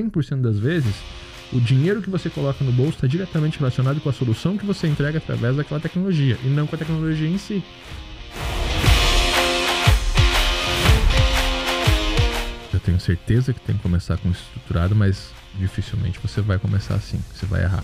[0.00, 0.94] 100% das vezes,
[1.52, 4.86] o dinheiro que você coloca no bolso está diretamente relacionado com a solução que você
[4.86, 7.62] entrega através daquela tecnologia e não com a tecnologia em si.
[12.72, 17.20] Eu tenho certeza que tem que começar com estruturado, mas dificilmente você vai começar assim,
[17.34, 17.82] você vai errar.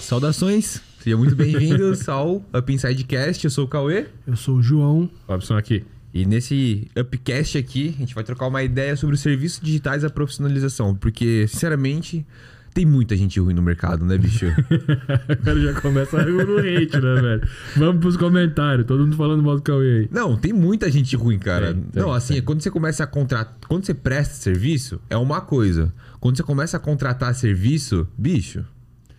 [0.00, 3.44] Saudações, sejam muito bem-vindos ao Up Inside Cast.
[3.44, 4.06] Eu sou o Cauê.
[4.26, 5.10] Eu sou o João.
[5.28, 5.84] Robson aqui.
[6.14, 10.06] E nesse Upcast aqui, a gente vai trocar uma ideia sobre os serviços digitais e
[10.06, 10.94] a profissionalização.
[10.94, 12.26] Porque, sinceramente,
[12.72, 14.46] tem muita gente ruim no mercado, né, bicho?
[15.28, 17.48] o cara já começa no hate, né, velho?
[17.76, 20.08] Vamos pros comentários, todo mundo falando mal do Cauê aí.
[20.10, 21.74] Não, tem muita gente ruim, cara.
[21.74, 22.42] Tem, tem, Não, assim, tem.
[22.42, 23.58] quando você começa a contratar.
[23.68, 25.92] Quando você presta serviço, é uma coisa.
[26.18, 28.64] Quando você começa a contratar serviço, bicho,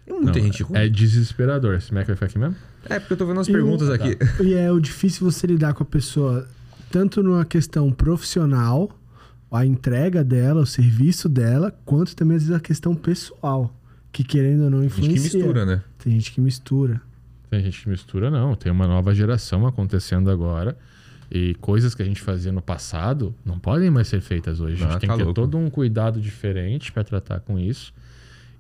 [0.06, 0.78] tem muita Não, gente ruim.
[0.80, 1.76] É desesperador.
[1.76, 2.56] Esse Mac vai ficar aqui mesmo?
[2.88, 4.18] É, porque eu tô vendo umas E o- perguntas aqui.
[4.44, 6.48] E é o difícil você lidar com a pessoa,
[6.92, 8.90] tanto numa questão profissional,
[9.52, 13.74] a entrega dela, o serviço dela, quanto também às vezes a questão pessoal,
[14.12, 15.40] que querendo ou não A gente que influencia.
[15.40, 15.82] mistura, né?
[15.98, 17.02] Tem gente que mistura.
[17.50, 18.54] Tem gente que mistura, não.
[18.56, 20.78] Tem uma nova geração acontecendo agora.
[21.32, 24.84] E coisas que a gente fazia no passado não podem mais ser feitas hoje.
[24.84, 27.92] A Ah, gente tem tá que ter todo um cuidado diferente para tratar com isso.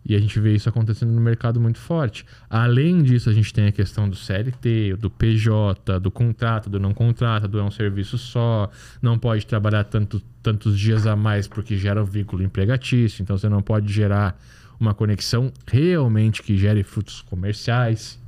[0.05, 2.25] E a gente vê isso acontecendo no mercado muito forte.
[2.47, 6.93] Além disso, a gente tem a questão do CLT, do PJ, do contrato, do não
[6.93, 8.69] contrato, do é um serviço só,
[9.01, 13.49] não pode trabalhar tanto, tantos dias a mais porque gera um vínculo empregatício, então você
[13.49, 14.39] não pode gerar
[14.79, 18.19] uma conexão realmente que gere frutos comerciais.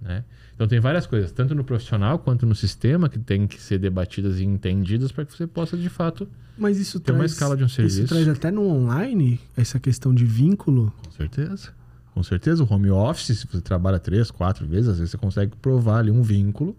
[0.00, 0.24] Né?
[0.58, 4.40] Então tem várias coisas, tanto no profissional quanto no sistema, que tem que ser debatidas
[4.40, 6.28] e entendidas para que você possa, de fato,
[6.58, 7.20] Mas isso Tem traz.
[7.20, 8.00] uma escala de um serviço.
[8.00, 10.92] Isso traz até no online essa questão de vínculo.
[11.04, 11.72] Com certeza.
[12.12, 15.54] Com certeza, o home office, se você trabalha três, quatro vezes, às vezes você consegue
[15.62, 16.76] provar ali um vínculo.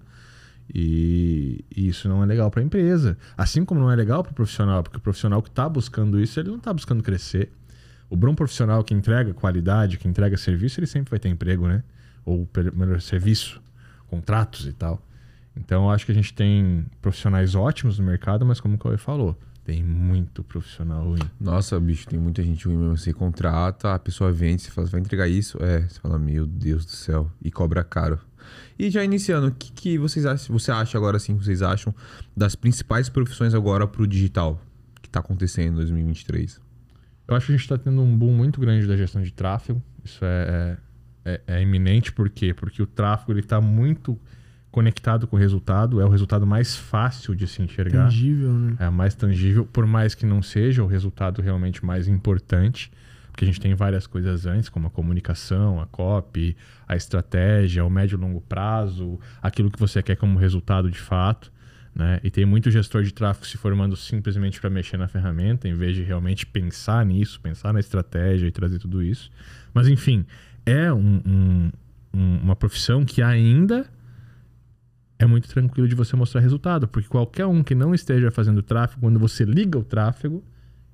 [0.76, 3.18] E, isso não é legal para a empresa.
[3.38, 6.38] Assim como não é legal para o profissional, porque o profissional que está buscando isso,
[6.38, 7.50] ele não está buscando crescer.
[8.10, 11.82] O bom profissional que entrega qualidade, que entrega serviço, ele sempre vai ter emprego, né?
[12.26, 12.46] Ou
[12.76, 13.62] melhor serviço,
[14.10, 15.02] contratos e tal.
[15.56, 18.98] Então, eu acho que a gente tem profissionais ótimos no mercado, mas como o Cauê
[18.98, 21.22] falou, tem muito profissional ruim.
[21.40, 22.98] Nossa, bicho, tem muita gente ruim mesmo.
[22.98, 25.58] Você contrata, a pessoa vende, você fala, vai entregar isso?
[25.62, 28.20] É, você fala, meu Deus do céu, e cobra caro.
[28.78, 31.94] E já iniciando, o que, que vocês acham, você acha agora assim, vocês acham
[32.36, 34.60] das principais profissões agora pro digital
[35.02, 36.60] que tá acontecendo em 2023?
[37.28, 39.84] Eu acho que a gente está tendo um boom muito grande da gestão de tráfego.
[40.04, 40.78] Isso é, é,
[41.26, 42.54] é iminente, por quê?
[42.54, 44.20] Porque o tráfego está muito
[44.72, 48.06] conectado com o resultado, é o resultado mais fácil de se enxergar.
[48.06, 48.76] Tangível, né?
[48.80, 52.92] É mais tangível, por mais que não seja o resultado realmente mais importante,
[53.32, 56.56] porque a gente tem várias coisas antes, como a comunicação, a copy,
[56.88, 61.52] a estratégia, o médio e longo prazo, aquilo que você quer como resultado de fato.
[61.96, 62.20] Né?
[62.24, 65.96] E tem muito gestor de tráfego se formando simplesmente para mexer na ferramenta, em vez
[65.96, 69.32] de realmente pensar nisso, pensar na estratégia e trazer tudo isso.
[69.74, 70.26] Mas, enfim,
[70.66, 71.72] é um- um-
[72.14, 73.86] um- uma profissão que ainda
[75.18, 79.02] é muito tranquilo de você mostrar resultado, porque qualquer um que não esteja fazendo tráfego,
[79.02, 80.44] quando você liga o tráfego,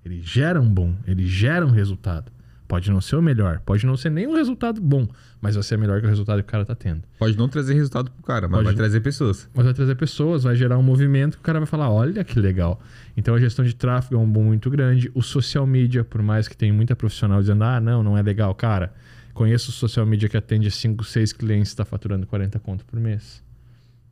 [0.04, 2.32] ele gera um bom, ele gera um resultado.
[2.68, 5.08] Pode não ser o melhor, pode não ser nem um resultado bom,
[5.40, 7.04] mas vai ser melhor que o resultado que o cara está tendo.
[7.20, 9.48] Pode não trazer resultado pro cara, mas Pode vai trazer pessoas.
[9.54, 12.40] Mas vai trazer pessoas, vai gerar um movimento que o cara vai falar: olha que
[12.40, 12.82] legal.
[13.16, 15.12] Então a gestão de tráfego é um boom muito grande.
[15.14, 18.54] O social media, por mais que tenha muita profissional dizendo: ah, não, não é legal,
[18.56, 18.92] cara.
[19.36, 22.98] Conheço o social media que atende 5, 6 clientes e está faturando 40 conto por
[22.98, 23.44] mês.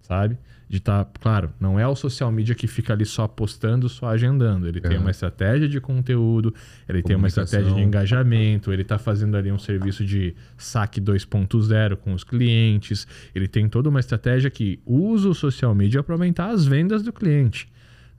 [0.02, 0.38] Sabe?
[0.68, 4.68] De estar, claro, não é o social media que fica ali só postando, só agendando.
[4.68, 5.06] Ele tem Aham.
[5.06, 6.54] uma estratégia de conteúdo,
[6.90, 11.96] ele tem uma estratégia de engajamento, ele está fazendo ali um serviço de saque 2.0
[11.96, 16.50] com os clientes, ele tem toda uma estratégia que usa o social media para aumentar
[16.50, 17.72] as vendas do cliente.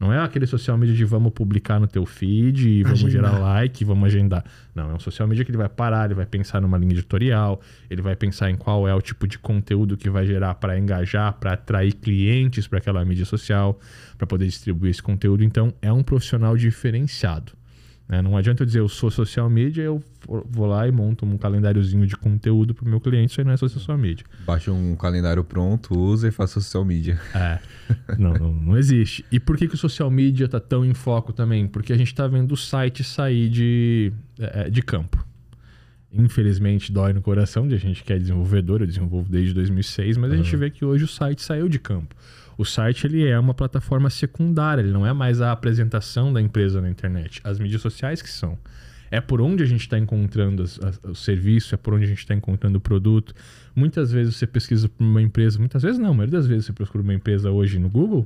[0.05, 3.33] Não é aquele social media de vamos publicar no teu feed vamos Agendar.
[3.33, 4.45] gerar like, vamos agendar.
[4.75, 7.59] Não, é um social media que ele vai parar, ele vai pensar numa linha editorial,
[7.89, 11.33] ele vai pensar em qual é o tipo de conteúdo que vai gerar para engajar,
[11.33, 13.81] para atrair clientes para aquela mídia social,
[14.19, 15.43] para poder distribuir esse conteúdo.
[15.43, 17.53] Então, é um profissional diferenciado.
[18.09, 18.21] Né?
[18.21, 22.07] Não adianta eu dizer eu sou social media, eu vou lá e monto um calendáriozinho
[22.07, 24.25] de conteúdo para o meu cliente, isso aí não é só social media.
[24.47, 27.19] Baixa um calendário pronto, usa e faz social media.
[27.35, 27.59] É.
[28.19, 29.25] Não, não, não existe.
[29.31, 31.67] E por que, que o social media tá tão em foco também?
[31.67, 35.25] Porque a gente tá vendo o site sair de, é, de campo.
[36.13, 40.33] Infelizmente, dói no coração de a gente que é desenvolvedor, eu desenvolvo desde 2006, mas
[40.33, 42.15] a gente vê que hoje o site saiu de campo.
[42.57, 46.81] O site ele é uma plataforma secundária, ele não é mais a apresentação da empresa
[46.81, 47.41] na internet.
[47.45, 48.59] As mídias sociais que são.
[49.11, 52.09] É por onde a gente está encontrando as- as- o serviço, é por onde a
[52.09, 53.35] gente está encontrando o produto.
[53.75, 56.73] Muitas vezes você pesquisa por uma empresa, muitas vezes não, a maioria das vezes você
[56.73, 58.21] procura uma empresa hoje no Google,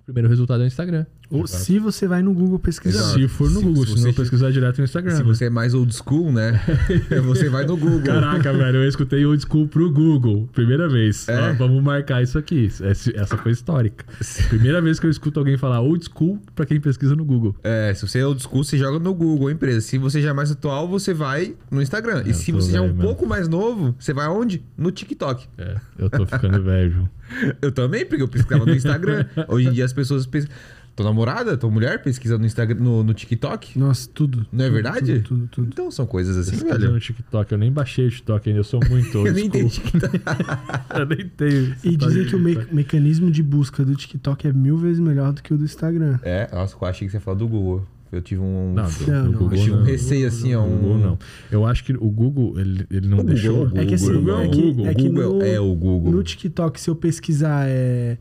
[0.00, 1.06] o primeiro resultado é o Instagram.
[1.32, 2.98] Ou se você vai no Google pesquisar.
[3.00, 3.20] Exato.
[3.20, 5.12] Se for no Se- Google, se se, não você- pesquisar direto no Instagram.
[5.16, 5.24] Se né?
[5.24, 6.60] você é mais old school, né?
[7.24, 8.02] você vai no Google.
[8.02, 10.48] Caraca, velho, eu escutei old school pro Google.
[10.52, 11.28] Primeira vez.
[11.28, 11.50] É?
[11.50, 12.68] Ó, vamos marcar isso aqui.
[12.82, 14.04] Essa, foi histórica.
[14.48, 17.54] Primeira vez que eu escuto alguém falar old school pra quem pesquisa no Google.
[17.62, 19.80] É, se você é old school, você joga no Google, empresa.
[19.80, 22.22] Se você já é mais atual, você vai no Instagram.
[22.26, 24.62] e Eu se você já é um pouco mais novo, você vai aonde?
[24.76, 25.46] No TikTok.
[25.58, 27.08] É, eu tô ficando velho.
[27.62, 29.24] Eu também, porque eu pesquisava no Instagram.
[29.48, 30.54] Hoje em dia as pessoas pesquisam.
[30.94, 33.78] Tua namorada, tua mulher pesquisa no Instagram, no, no TikTok?
[33.78, 34.46] Nossa, tudo.
[34.52, 35.20] Não é Tudo, verdade?
[35.20, 35.68] Tudo, tudo, tudo.
[35.72, 36.92] Então são coisas assim, Pesquisando velho.
[36.92, 37.50] no TikTok.
[37.52, 40.20] Eu nem baixei o TikTok ainda, eu sou muito old Eu nem tenho TikTok.
[40.98, 41.74] eu nem tenho.
[41.82, 45.42] E dizem que o me- mecanismo de busca do TikTok é mil vezes melhor do
[45.42, 46.18] que o do Instagram.
[46.22, 47.86] É, nossa, eu achei que você ia falar do Google.
[48.12, 48.74] Eu tive um.
[48.74, 50.62] Não, do, Não, não, Google eu tive um receio assim, ó.
[50.62, 50.98] O Google Um...
[50.98, 51.18] não.
[51.50, 53.64] Eu acho que o Google, ele, ele não O deixou.
[53.64, 54.86] Google, É que assim, o Google é o que, Google.
[54.86, 56.12] é que Google no, é o Google.
[56.12, 58.18] no TikTok, se eu pesquisar pe- é,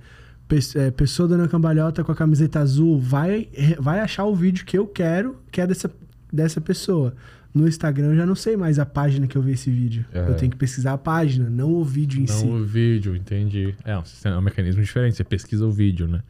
[0.95, 3.47] pessoa dando a cambalhota com a camiseta azul, vai,
[3.79, 5.89] vai achar o vídeo que eu quero, que é dessa,
[6.31, 7.13] dessa pessoa.
[7.53, 10.05] No Instagram eu já não sei mais a página que eu vi esse vídeo.
[10.13, 10.29] É.
[10.29, 12.45] Eu tenho que pesquisar a página, não o vídeo em Não si.
[12.45, 13.75] o vídeo, entendi.
[13.83, 16.21] É um, sistema- é um mecanismo diferente, você pesquisa o vídeo, né?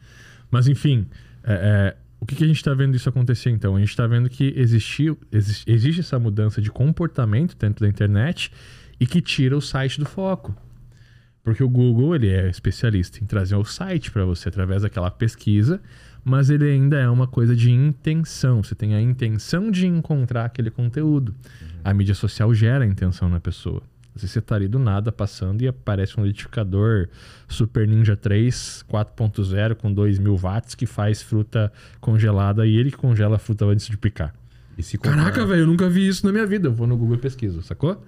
[0.50, 1.06] Mas enfim,
[1.44, 1.52] é,
[1.94, 3.76] é, o que, que a gente está vendo isso acontecer então?
[3.76, 8.50] A gente está vendo que existiu, existe, existe essa mudança de comportamento dentro da internet
[8.98, 10.54] e que tira o site do foco.
[11.44, 15.80] Porque o Google ele é especialista em trazer o site para você através daquela pesquisa,
[16.24, 18.62] mas ele ainda é uma coisa de intenção.
[18.62, 21.34] Você tem a intenção de encontrar aquele conteúdo.
[21.82, 23.82] A mídia social gera a intenção na pessoa.
[24.14, 27.08] Às vezes você tá ali do nada passando e aparece um liquidificador
[27.48, 33.36] Super Ninja 3 4.0 com 2000 watts que faz fruta congelada e ele que congela
[33.36, 34.34] a fruta antes de picar.
[34.98, 36.68] Comprar- Caraca, velho, eu nunca vi isso na minha vida.
[36.68, 38.04] Eu vou no Google e pesquiso, sacou?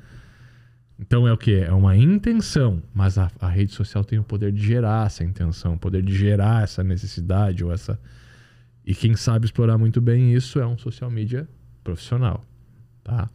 [0.98, 1.54] Então é o que?
[1.54, 5.74] É uma intenção, mas a, a rede social tem o poder de gerar essa intenção,
[5.74, 7.98] o poder de gerar essa necessidade ou essa.
[8.86, 11.48] E quem sabe explorar muito bem isso é um social media
[11.82, 12.44] profissional,
[13.02, 13.28] tá?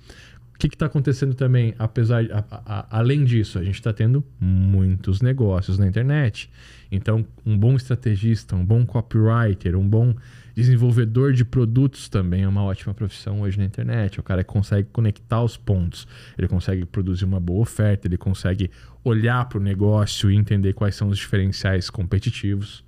[0.56, 5.22] O que está acontecendo também, apesar, a- a- além disso, a gente está tendo muitos
[5.22, 6.50] negócios na internet.
[6.92, 10.14] Então, um bom estrategista, um bom copywriter, um bom
[10.60, 14.20] desenvolvedor de produtos também é uma ótima profissão hoje na internet.
[14.20, 16.08] O cara consegue conectar os pontos,
[16.38, 18.70] ele consegue produzir uma boa oferta, ele consegue
[19.04, 22.84] olhar para o negócio e entender quais são os diferenciais competitivos.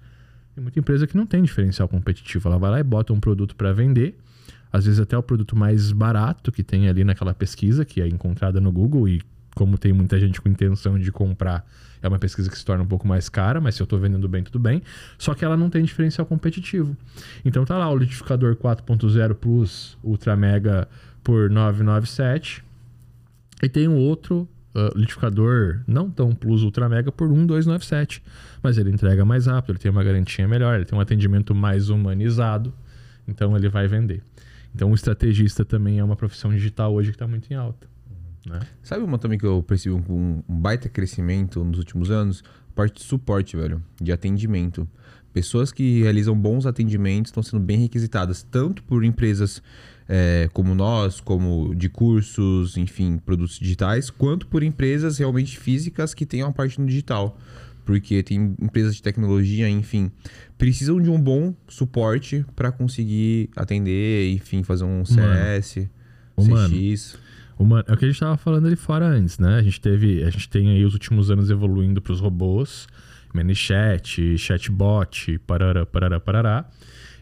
[0.53, 2.50] Tem muita empresa que não tem diferencial competitivo.
[2.50, 4.18] Ela vai lá e bota um produto para vender,
[4.71, 8.59] às vezes até o produto mais barato que tem ali naquela pesquisa, que é encontrada
[8.59, 9.21] no Google e
[9.56, 11.65] como tem muita gente com intenção de comprar,
[12.01, 14.27] é uma pesquisa que se torna um pouco mais cara, mas se eu estou vendendo
[14.27, 14.81] bem, tudo bem.
[15.18, 16.98] Só que ela não tem diferencial competitivo.
[17.45, 20.88] Então tá lá o liquidificador 4.0 Plus Ultra Mega
[21.24, 22.63] por 997
[23.62, 28.24] e tem um outro ah, liquidificador não tão Plus Ultra Mega por 1297.
[28.63, 31.89] Mas ele entrega mais rápido, ele tem uma garantia melhor, ele tem um atendimento mais
[31.89, 32.74] humanizado,
[33.27, 34.24] então ele vai vender.
[34.74, 37.90] Então o estrategista também é uma profissão digital hoje que está muito em alta.
[38.45, 38.59] Né?
[38.81, 42.43] Sabe uma também que eu percebi um, um baita crescimento nos últimos anos?
[42.73, 43.83] Parte de suporte, velho.
[44.01, 44.88] De atendimento.
[45.33, 49.61] Pessoas que realizam bons atendimentos estão sendo bem requisitadas, tanto por empresas
[50.07, 56.25] é, como nós, como de cursos, enfim, produtos digitais, quanto por empresas realmente físicas que
[56.25, 57.37] tenham a parte no digital.
[57.85, 60.11] Porque tem empresas de tecnologia, enfim,
[60.57, 65.87] precisam de um bom suporte para conseguir atender, enfim, fazer um CS,
[66.35, 66.75] Humano.
[66.75, 67.18] CX.
[67.61, 69.57] Uma, é o que a gente estava falando ali fora antes, né?
[69.57, 72.87] A gente teve, a gente tem aí os últimos anos evoluindo para os robôs,
[73.35, 76.69] ManyChat, chatbot, parará, parará, parará.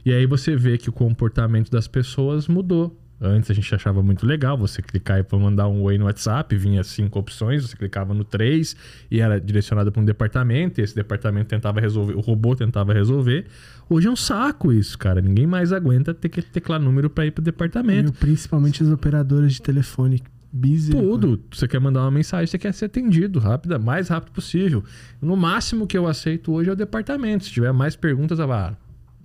[0.06, 2.99] E aí você vê que o comportamento das pessoas mudou.
[3.22, 6.84] Antes a gente achava muito legal você clicar para mandar um oi no WhatsApp, vinha
[6.84, 8.76] cinco opções, você clicava no três
[9.12, 13.46] e era direcionado para um departamento, e esse departamento tentava resolver, o robô tentava resolver.
[13.90, 15.20] Hoje é um saco isso, cara.
[15.20, 18.04] Ninguém mais aguenta ter que teclar número para ir para o departamento.
[18.04, 20.22] Meu, principalmente as operadoras de telefone.
[20.52, 20.92] Busy.
[20.92, 21.44] Tudo.
[21.52, 24.84] Você quer mandar uma mensagem, você quer ser atendido rápida, mais rápido possível.
[25.22, 27.46] No máximo que eu aceito hoje é o departamento.
[27.46, 28.76] Se tiver mais perguntas, ah,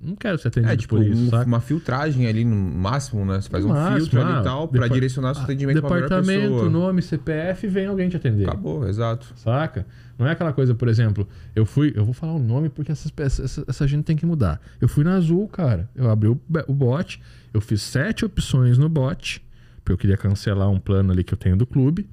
[0.05, 1.47] não quero ser atendido É, tipo, por isso, um- saca?
[1.47, 3.41] uma filtragem ali no máximo, né?
[3.41, 5.81] Você faz No um máximo, filtro ali ah, e tal pra depa- direcionar seu atendimento
[5.81, 8.45] pra melhor Departamento, nome, CPF, vem alguém te atender.
[8.49, 9.33] Acabou, exato.
[9.37, 9.87] Saca?
[10.19, 11.93] Não é aquela coisa, por exemplo, eu fui.
[11.97, 14.61] Eu vou falar o nome porque essas, essa, essa gente tem que mudar.
[14.81, 15.89] Eu fui na Azul, cara.
[15.95, 17.21] Eu abri o, o bot,
[17.53, 19.45] eu fiz sete opções no bot,
[19.79, 22.09] porque eu queria cancelar um plano ali que eu tenho do clube.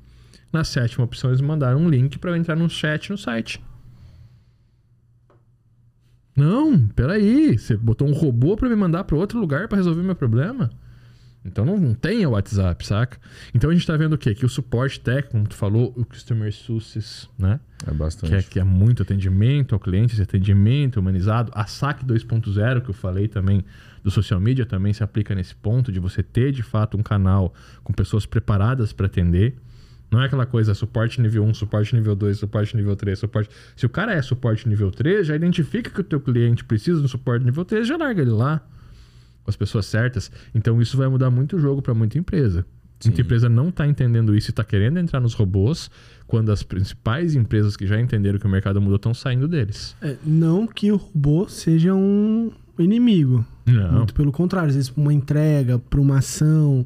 [0.51, 3.63] Na sétima opção, eles mandaram um link para eu entrar no chat no site.
[6.35, 7.57] Não, peraí.
[7.57, 10.69] Você botou um robô para me mandar para outro lugar para resolver meu problema?
[11.43, 13.17] Então não, não tem o WhatsApp, saca?
[13.53, 14.35] Então a gente tá vendo o quê?
[14.35, 17.59] Que o suporte técnico, como tu falou, o Customer Success, né?
[17.85, 18.29] É bastante.
[18.29, 21.51] Que é, que é muito atendimento ao cliente, esse atendimento humanizado.
[21.55, 23.65] A SAC 2.0, que eu falei também
[24.03, 27.53] do social media, também se aplica nesse ponto de você ter de fato um canal
[27.83, 29.55] com pessoas preparadas para atender.
[30.11, 33.49] Não é aquela coisa suporte nível 1, suporte nível 2, suporte nível 3, suporte.
[33.77, 37.07] Se o cara é suporte nível 3, já identifica que o teu cliente precisa do
[37.07, 38.61] suporte nível 3, já larga ele lá
[39.43, 40.29] com as pessoas certas.
[40.53, 42.65] Então isso vai mudar muito o jogo para muita empresa.
[42.99, 43.09] Sim.
[43.09, 45.89] Muita empresa não está entendendo isso e está querendo entrar nos robôs
[46.27, 49.95] quando as principais empresas que já entenderam que o mercado mudou estão saindo deles.
[50.01, 53.45] É, não que o robô seja um inimigo.
[53.65, 53.93] Não.
[53.93, 56.85] Muito pelo contrário, às vezes para uma entrega, para uma ação,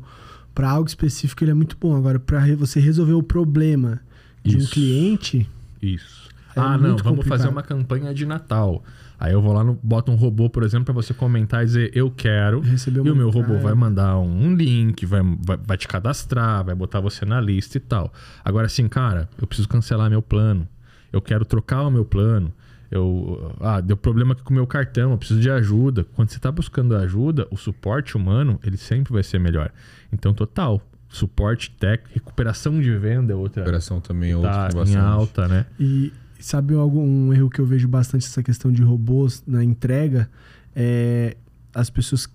[0.55, 1.95] para algo específico ele é muito bom.
[1.95, 4.00] Agora, para você resolver o problema
[4.43, 4.71] de um Isso.
[4.71, 5.50] cliente,
[5.81, 6.29] Isso.
[6.55, 7.27] É ah, não, vamos complicado.
[7.27, 8.81] fazer uma campanha de Natal.
[9.19, 11.91] Aí eu vou lá, no, boto um robô, por exemplo, para você comentar e dizer
[11.93, 12.63] eu quero.
[12.63, 16.75] E o meu robô vai mandar um, um link, vai, vai, vai te cadastrar, vai
[16.75, 18.12] botar você na lista e tal.
[18.43, 20.67] Agora, assim, cara, eu preciso cancelar meu plano.
[21.12, 22.53] Eu quero trocar o meu plano.
[22.92, 26.04] Eu, ah, deu problema aqui com o meu cartão, eu preciso de ajuda.
[26.15, 29.72] Quando você está buscando ajuda, o suporte humano, ele sempre vai ser melhor.
[30.12, 30.82] Então, total.
[31.10, 33.62] Suporte técnico, recuperação de venda é outra.
[33.63, 34.98] Operação também é outro Tá que em bastante.
[34.98, 35.65] alta, né?
[35.80, 40.30] E sabe algum um erro que eu vejo bastante essa questão de robôs na entrega?
[40.75, 41.38] É
[41.74, 42.27] as pessoas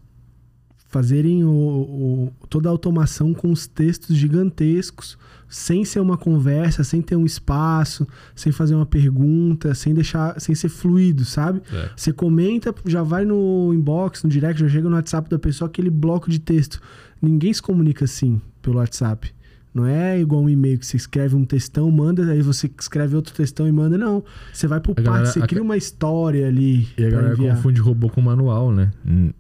[0.89, 5.17] fazerem o, o- toda a automação com os textos gigantescos,
[5.51, 10.55] sem ser uma conversa, sem ter um espaço, sem fazer uma pergunta, sem deixar, sem
[10.55, 11.61] ser fluido, sabe?
[11.73, 11.91] É.
[11.97, 15.91] Você comenta, já vai no inbox, no direct, já chega no WhatsApp da pessoa aquele
[15.91, 16.81] bloco de texto.
[17.21, 19.33] Ninguém se comunica assim pelo WhatsApp.
[19.75, 23.33] Não é igual um e-mail que você escreve um textão, manda, aí você escreve outro
[23.33, 23.97] textão e manda.
[23.97, 24.25] Não.
[24.53, 27.55] Você vai pro parte, você a- cria uma história ali E a galera enviar.
[27.57, 28.91] confunde robô com manual, né?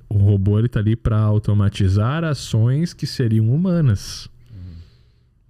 [0.08, 4.28] O robô ele tá ali para automatizar ações que seriam humanas.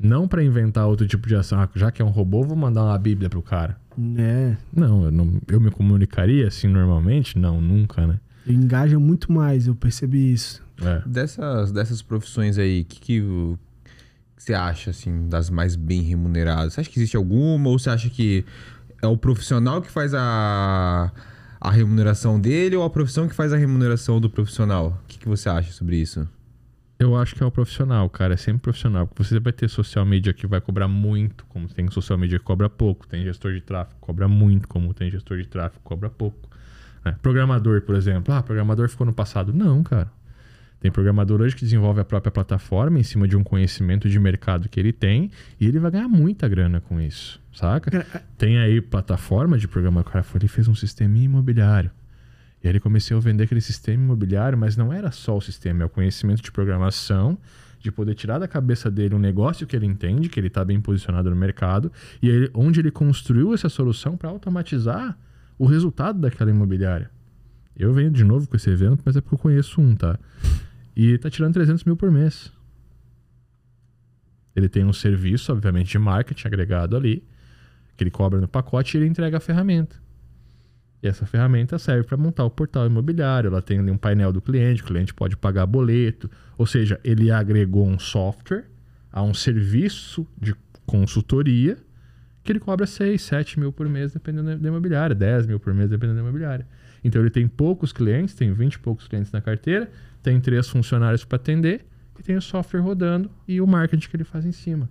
[0.01, 1.61] Não para inventar outro tipo de ação.
[1.61, 3.77] Ah, já que é um robô, vou mandar uma bíblia pro cara.
[4.17, 7.39] É, Não, eu, não, eu me comunicaria assim normalmente?
[7.39, 8.19] Não, nunca, né?
[8.47, 10.63] engaja muito mais, eu percebi isso.
[10.83, 11.03] É.
[11.07, 13.23] Dessas, dessas profissões aí, o que, que
[14.37, 16.73] você acha, assim, das mais bem remuneradas?
[16.73, 17.69] Você acha que existe alguma?
[17.69, 18.45] Ou você acha que
[19.03, 21.13] é o profissional que faz a,
[21.61, 24.99] a remuneração dele ou a profissão que faz a remuneração do profissional?
[25.05, 26.27] O que, que você acha sobre isso?
[27.01, 28.35] Eu acho que é o profissional, cara.
[28.35, 29.07] É sempre profissional.
[29.07, 32.45] Porque você vai ter social media que vai cobrar muito, como tem social media que
[32.45, 33.09] cobra pouco.
[33.09, 36.47] Tem gestor de tráfego que cobra muito, como tem gestor de tráfego que cobra pouco.
[37.03, 37.17] né?
[37.23, 38.35] Programador, por exemplo.
[38.35, 39.51] Ah, programador ficou no passado.
[39.51, 40.13] Não, cara.
[40.79, 44.69] Tem programador hoje que desenvolve a própria plataforma em cima de um conhecimento de mercado
[44.69, 48.07] que ele tem e ele vai ganhar muita grana com isso, saca?
[48.39, 50.01] Tem aí plataforma de programa.
[50.01, 51.91] O cara foi, ele fez um sistema imobiliário.
[52.63, 55.83] E aí ele começou a vender aquele sistema imobiliário, mas não era só o sistema,
[55.83, 57.39] é o conhecimento de programação,
[57.79, 60.81] de poder tirar da cabeça dele um negócio que ele entende, que ele está bem
[60.81, 61.91] posicionado no mercado,
[62.23, 65.19] e onde ele construiu essa solução para automatizar
[65.59, 67.11] o resultado daquela imobiliária.
[67.75, 70.19] Eu venho de novo com esse evento, mas é porque eu conheço um, tá?
[70.95, 72.53] E tá tirando 300 mil por mês.
[74.55, 77.25] Ele tem um serviço, obviamente, de marketing agregado ali,
[77.97, 79.97] que ele cobra no pacote e ele entrega a ferramenta.
[81.03, 83.49] E essa ferramenta serve para montar o portal imobiliário.
[83.49, 86.31] Ela tem ali um painel do cliente, o cliente pode pagar boleto.
[86.59, 88.65] Ou seja, ele agregou um software
[89.11, 90.55] a um serviço de
[90.85, 91.79] consultoria
[92.43, 95.91] que ele cobra 6, 7 mil por mês, dependendo da imobiliária, 10 mil por mês,
[95.91, 96.67] dependendo da imobiliária.
[97.05, 99.91] Então ele tem poucos clientes, tem 20 e poucos clientes na carteira,
[100.23, 101.87] tem três funcionários para atender
[102.19, 104.89] e tem o software rodando e o marketing que ele faz em cima.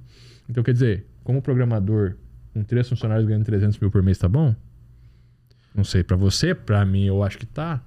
[0.49, 2.15] Então, quer dizer, como programador,
[2.53, 4.55] com três funcionários ganhando 300 mil por mês, tá bom?
[5.75, 7.81] Não sei, pra você, pra mim, eu acho que tá.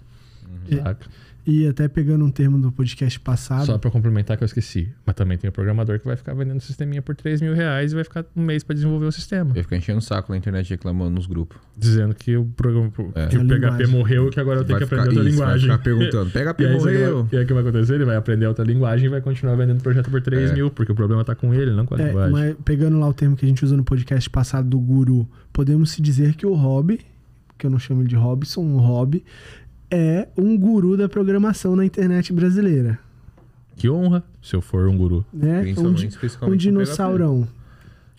[0.71, 1.07] Saca?
[1.45, 4.89] E até pegando um termo do podcast passado, Só pra complementar que eu esqueci.
[5.05, 7.97] Mas também tem o programador que vai ficar vendendo sisteminha por 3 mil reais e
[7.97, 9.51] vai ficar um mês pra desenvolver o sistema.
[9.51, 11.59] Eu ia ficar enchendo o saco na internet reclamando nos grupos.
[11.77, 13.27] Dizendo que o, programa, É.
[13.27, 13.87] que o PHP linguagem.
[13.89, 15.71] morreu e que agora eu tenho Vai que aprender ficar- outra isso, vai linguagem.
[15.71, 17.25] ficar perguntando, PHP E o morreu.
[17.25, 17.95] vai- e aí o que vai acontecer?
[17.97, 20.55] Ele vai aprender outra linguagem e vai continuar vendendo projeto por 3 É.
[20.55, 22.33] mil, porque o problema tá com ele, não com a É, linguagem.
[22.33, 25.91] mas pegando lá o termo que a gente usou no podcast passado do guru, podemos
[25.91, 27.01] se dizer que o hobby,
[27.63, 29.25] que eu não chamo ele de Robson, um hobby,
[29.89, 32.99] é um guru da programação na internet brasileira.
[33.77, 35.25] Que honra se eu for um guru.
[35.33, 35.61] Né?
[35.61, 37.49] Um, Principalmente, especificamente um no dinossaurão.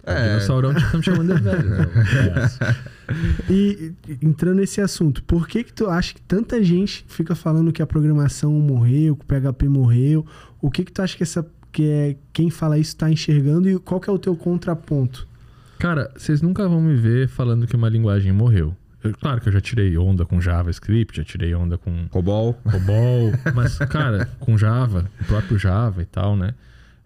[0.05, 0.13] É.
[0.13, 0.27] É.
[0.29, 1.69] Dinossaurão que estamos chamando de velho.
[1.69, 1.87] né?
[3.49, 3.53] É.
[3.53, 7.73] E e, entrando nesse assunto, por que que tu acha que tanta gente fica falando
[7.73, 10.25] que a programação morreu, que o PHP morreu?
[10.61, 13.77] O que que tu acha que essa que é quem fala isso está enxergando e
[13.77, 15.27] qual que é o teu contraponto?
[15.79, 18.73] Cara, vocês nunca vão me ver falando que uma linguagem morreu.
[19.03, 22.53] Eu- claro que eu já tirei onda com JavaScript, já tirei onda com Cobol.
[22.69, 26.53] COBOL, mas, cara, com Java, o próprio Java e tal, né?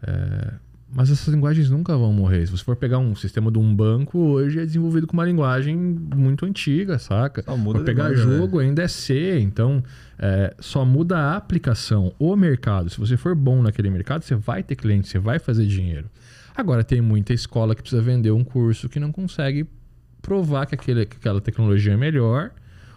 [0.04, 0.54] É,
[0.94, 2.46] mas essas linguagens nunca vão morrer.
[2.46, 5.76] Se você for pegar um sistema de um banco, hoje é desenvolvido com uma linguagem
[5.76, 7.44] muito antiga, saca?
[7.44, 8.38] Só muda pegar demais, né?
[8.38, 9.84] jogo ainda é C, então
[10.18, 12.90] é, só muda a aplicação, o mercado.
[12.90, 16.06] Se você for bom naquele mercado, você vai ter cliente, você vai fazer dinheiro.
[16.56, 19.68] Agora, tem muita escola que precisa vender um curso que não consegue
[20.28, 22.52] provar que, aquele, que aquela tecnologia é melhor.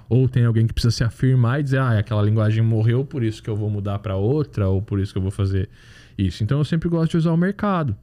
[0.08, 3.40] Ou tem alguém que precisa se afirmar e dizer, ah, aquela linguagem morreu, por isso
[3.40, 5.68] que eu vou mudar para outra, ou por isso que eu vou fazer
[6.18, 6.42] isso.
[6.42, 7.96] Então eu sempre gosto de usar o mercado.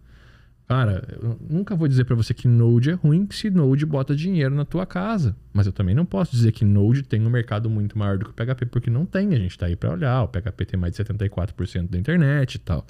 [0.65, 4.55] Cara, eu nunca vou dizer para você que Node é ruim se Node bota dinheiro
[4.55, 5.35] na tua casa.
[5.53, 8.31] Mas eu também não posso dizer que Node tem um mercado muito maior do que
[8.31, 9.33] o PHP, porque não tem.
[9.33, 10.23] A gente tá aí para olhar.
[10.23, 12.85] O PHP tem mais de 74% da internet e tal.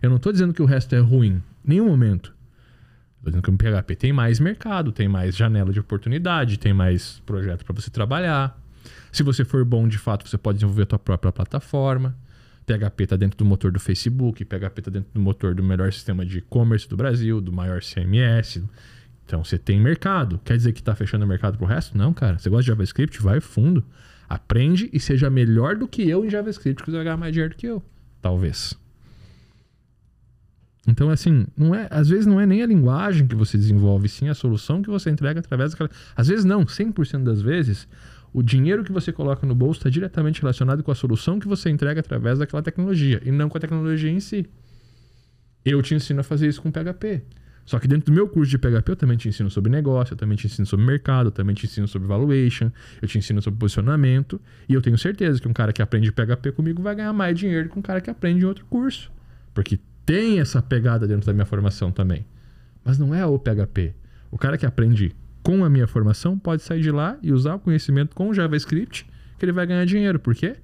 [0.00, 1.42] Eu não tô dizendo que o resto é ruim.
[1.64, 2.32] Em nenhum momento.
[3.22, 7.20] Tô dizendo que o PHP tem mais mercado, tem mais janela de oportunidade, tem mais
[7.26, 8.58] projeto para você trabalhar.
[9.12, 12.16] Se você for bom de fato, você pode desenvolver a tua própria plataforma.
[12.64, 16.24] PHP está dentro do motor do Facebook, PHP está dentro do motor do melhor sistema
[16.24, 18.62] de e-commerce do Brasil, do maior CMS.
[19.26, 20.40] Então você tem mercado.
[20.44, 21.96] Quer dizer que está fechando o mercado pro resto?
[21.96, 22.38] Não, cara.
[22.38, 23.20] Você gosta de JavaScript?
[23.20, 23.84] Vai fundo.
[24.28, 27.54] Aprende e seja melhor do que eu em JavaScript, que você vai ganhar mais dinheiro
[27.54, 27.82] do que eu.
[28.22, 28.78] Talvez.
[30.90, 34.28] Então, assim, não é, às vezes não é nem a linguagem que você desenvolve, sim
[34.28, 35.88] a solução que você entrega através daquela.
[36.16, 37.86] Às vezes não, 100% das vezes,
[38.32, 41.70] o dinheiro que você coloca no bolso está diretamente relacionado com a solução que você
[41.70, 44.46] entrega através daquela tecnologia e não com a tecnologia em si.
[45.64, 47.22] Eu te ensino a fazer isso com PHP.
[47.64, 50.16] Só que dentro do meu curso de PHP eu também te ensino sobre negócio, eu
[50.16, 52.68] também te ensino sobre mercado, eu também te ensino sobre valuation,
[53.00, 54.40] eu te ensino sobre posicionamento.
[54.68, 57.68] E eu tenho certeza que um cara que aprende PHP comigo vai ganhar mais dinheiro
[57.68, 59.12] que um cara que aprende em outro curso.
[59.54, 62.26] Porque tem essa pegada dentro da minha formação também.
[62.84, 63.94] Mas não é o PHP.
[64.30, 67.58] O cara que aprende com a minha formação pode sair de lá e usar o
[67.58, 69.06] conhecimento com o JavaScript
[69.38, 70.18] que ele vai ganhar dinheiro.
[70.18, 70.56] Por quê?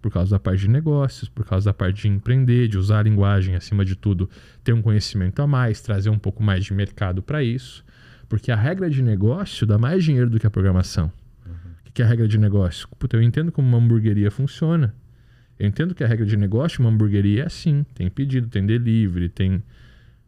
[0.00, 3.02] Por causa da parte de negócios, por causa da parte de empreender, de usar a
[3.02, 4.28] linguagem acima de tudo,
[4.64, 7.84] ter um conhecimento a mais, trazer um pouco mais de mercado para isso.
[8.28, 11.12] Porque a regra de negócio dá mais dinheiro do que a programação.
[11.86, 12.88] O que é a regra de negócio?
[12.98, 14.94] Puta, eu entendo como uma hamburgueria funciona.
[15.62, 19.28] Eu entendo que a regra de negócio, uma hamburgueria é assim: tem pedido, tem delivery,
[19.28, 19.62] tem.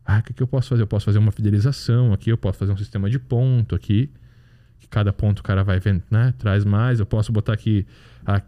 [0.07, 0.83] Ah, o que, que eu posso fazer?
[0.83, 4.11] Eu posso fazer uma fidelização aqui, eu posso fazer um sistema de ponto aqui.
[4.79, 6.33] Que cada ponto o cara vai vendo, né?
[6.38, 7.01] Traz mais.
[7.01, 7.87] Eu posso botar aqui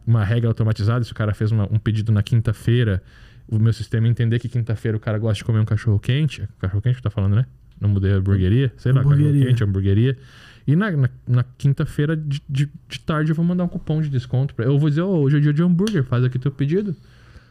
[0.07, 1.03] uma regra automatizada.
[1.05, 3.03] Se o cara fez uma- um pedido na quinta-feira,
[3.49, 6.43] o meu sistema entender que quinta-feira o cara gosta de comer um cachorro quente.
[6.43, 7.47] É cachorro quente que tá falando, né?
[7.81, 8.73] Não mudei a hamburgueria.
[8.77, 10.17] Sei lá, cachorro quente, hamburgueria.
[10.67, 14.09] E na, na, na quinta-feira de, de, de tarde eu vou mandar um cupom de
[14.09, 14.55] desconto.
[14.55, 14.65] Pra...
[14.65, 16.95] Eu vou dizer, ô, hoje é dia de hambúrguer, faz aqui teu pedido.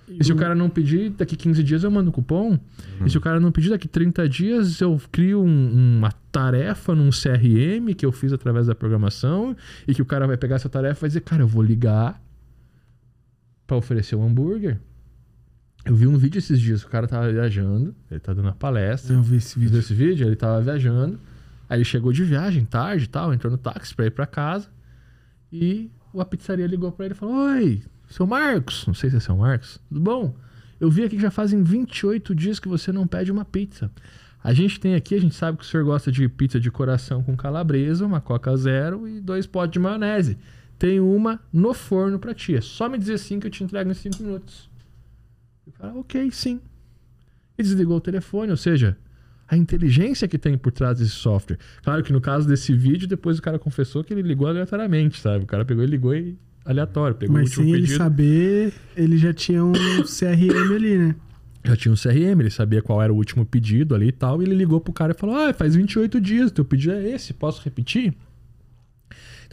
[0.08, 2.60] E se o cara não pedir, daqui 15 dias eu mando o cupom.
[3.04, 7.10] E se o cara não pedir, daqui 30 dias eu crio um- uma tarefa num
[7.10, 9.56] CRM que eu fiz através da programação
[9.88, 12.22] e que o cara vai pegar essa tarefa e vai dizer, cara, eu vou ligar
[13.66, 14.78] pra oferecer um hambúrguer.
[15.86, 19.14] Eu vi um vídeo esses dias, o cara tava viajando, ele tá dando a palestra.
[19.16, 19.80] Eu vi esse Viu vídeo.
[19.80, 20.28] esse vídeo?
[20.28, 21.20] Ele tava viajando.
[21.70, 24.70] Aí ele chegou de viagem, tarde e tal, entrou no táxi pra ir pra casa.
[25.52, 28.86] E a pizzaria ligou pra ele e falou: Oi, seu Marcos.
[28.88, 29.80] Não sei se é seu Marcos.
[29.90, 30.36] Tudo bom?
[30.80, 33.90] Eu vi aqui que já fazem 28 dias que você não pede uma pizza.
[34.44, 37.24] A gente tem aqui, a gente sabe que o senhor gosta de pizza de coração
[37.24, 40.38] com calabresa, uma Coca Zero e dois potes de maionese.
[40.78, 42.56] Tem uma no forno pra ti.
[42.56, 44.70] É só me dizer sim que eu te entrego em 5 minutos.
[45.66, 46.62] O cara, ok, sim.
[47.58, 48.98] E desligou o telefone, ou seja,
[49.48, 51.58] a inteligência que tem por trás desse software.
[51.84, 55.44] Claro que no caso desse vídeo, depois o cara confessou que ele ligou aleatoriamente, sabe?
[55.44, 57.98] O cara pegou e ligou e aleatório, pegou o Mas último sem ele pedido.
[57.98, 61.16] saber, ele já tinha um CRM ali, né?
[61.64, 64.46] Já tinha um CRM, ele sabia qual era o último pedido ali e tal, e
[64.46, 67.62] ele ligou pro cara e falou: Ah, faz 28 dias, teu pedido é esse, posso
[67.64, 68.14] repetir?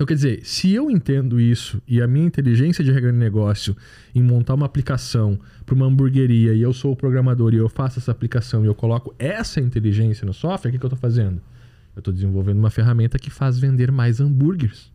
[0.02, 3.76] Então, quer dizer, se eu entendo isso e a minha inteligência de regra de negócio
[4.12, 8.00] em montar uma aplicação para uma hamburgueria e eu sou o programador e eu faço
[8.00, 11.40] essa aplicação e eu coloco essa inteligência no software, o que, que eu estou fazendo?
[11.94, 14.90] Eu estou desenvolvendo uma ferramenta que faz vender mais hambúrgueres.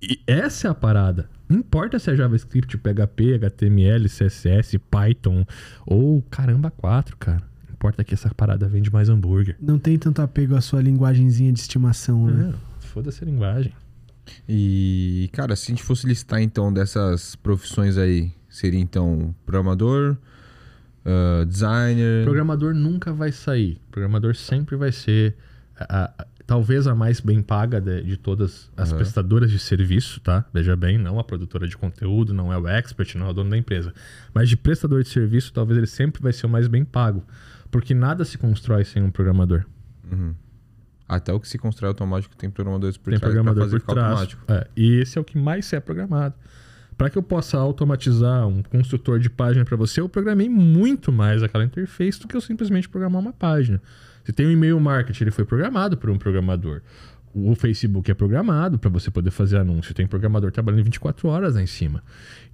[0.00, 1.28] E essa é a parada.
[1.50, 5.44] Não importa se é JavaScript, PHP, HTML, CSS, Python
[5.84, 7.47] ou caramba 4, cara.
[7.78, 9.56] Importa que essa parada vende mais hambúrguer.
[9.60, 12.52] Não tem tanto apego à sua linguagenzinha de estimação, né?
[12.52, 13.72] É, Foda-se a linguagem.
[14.48, 20.16] E, cara, se a gente fosse listar então dessas profissões aí, seria então programador,
[21.04, 22.24] ah, designer.
[22.24, 23.80] Programador nunca vai sair.
[23.90, 25.36] Programador sempre vai ser
[25.78, 28.98] a- a- talvez a mais bem paga de, de todas as Aham.
[28.98, 30.44] prestadoras de serviço, tá?
[30.52, 33.50] Veja bem, não a produtora de conteúdo, não é o expert, não é o dono
[33.50, 33.94] da empresa.
[34.34, 37.22] Mas de prestador de serviço, talvez ele sempre vai ser o mais bem pago.
[37.70, 39.64] Porque nada se constrói sem um programador.
[40.10, 40.34] Uhum.
[41.08, 43.94] Até o que se constrói automático tem programadores por Tem trás programador fazer por ficar
[43.94, 44.10] trás.
[44.10, 44.44] automático.
[44.48, 46.34] É, e esse é o que mais é programado.
[46.98, 51.42] Para que eu possa automatizar um construtor de página para você, eu programei muito mais
[51.42, 53.80] aquela interface do que eu simplesmente programar uma página.
[54.24, 56.82] Se tem um e-mail marketing, ele foi programado por um programador.
[57.34, 59.94] O Facebook é programado para você poder fazer anúncio.
[59.94, 62.02] Tem programador trabalhando 24 horas lá em cima.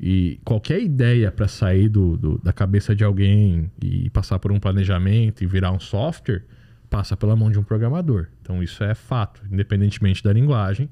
[0.00, 4.58] E qualquer ideia para sair do, do- da cabeça de alguém e passar por um
[4.60, 6.44] planejamento e virar um software,
[6.90, 8.26] passa pela mão de um programador.
[8.42, 10.88] Então isso é fato, independentemente da linguagem.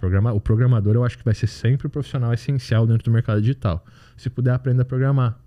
[0.00, 3.40] Programa, o programador eu acho que vai ser sempre o profissional essencial dentro do mercado
[3.42, 3.84] digital.
[4.16, 5.38] Se puder, aprenda a programar.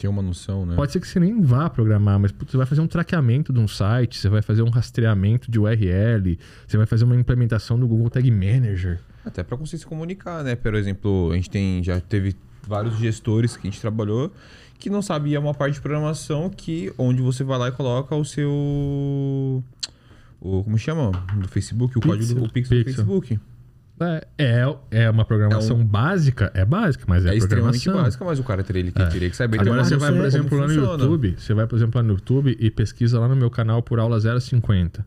[0.00, 0.74] Tem uma noção, né?
[0.76, 3.60] Pode ser que você nem vá programar, mas putz, você vai fazer um traqueamento de
[3.60, 7.86] um site, você vai fazer um rastreamento de URL, você vai fazer uma implementação do
[7.86, 8.98] Google Tag Manager.
[9.26, 10.56] Até para conseguir se comunicar, né?
[10.56, 12.34] Por exemplo, a gente tem já teve
[12.66, 14.32] vários gestores que a gente trabalhou
[14.78, 18.24] que não sabia uma parte de programação que onde você vai lá e coloca o
[18.24, 19.62] seu
[20.40, 23.04] o como chama do Facebook, o código do o pixel, do Pixel.
[23.04, 23.40] Facebook.
[24.00, 28.42] É, é, é uma programação básica, é básica, mas é, É, extremamente básica, mas o
[28.42, 31.02] cara teria, ele teria que saber Agora você vai, você- por exemplo, lá no funciona.
[31.02, 33.98] YouTube, você vai, por exemplo, lá no YouTube e pesquisa lá no meu canal por
[33.98, 35.04] aula 050.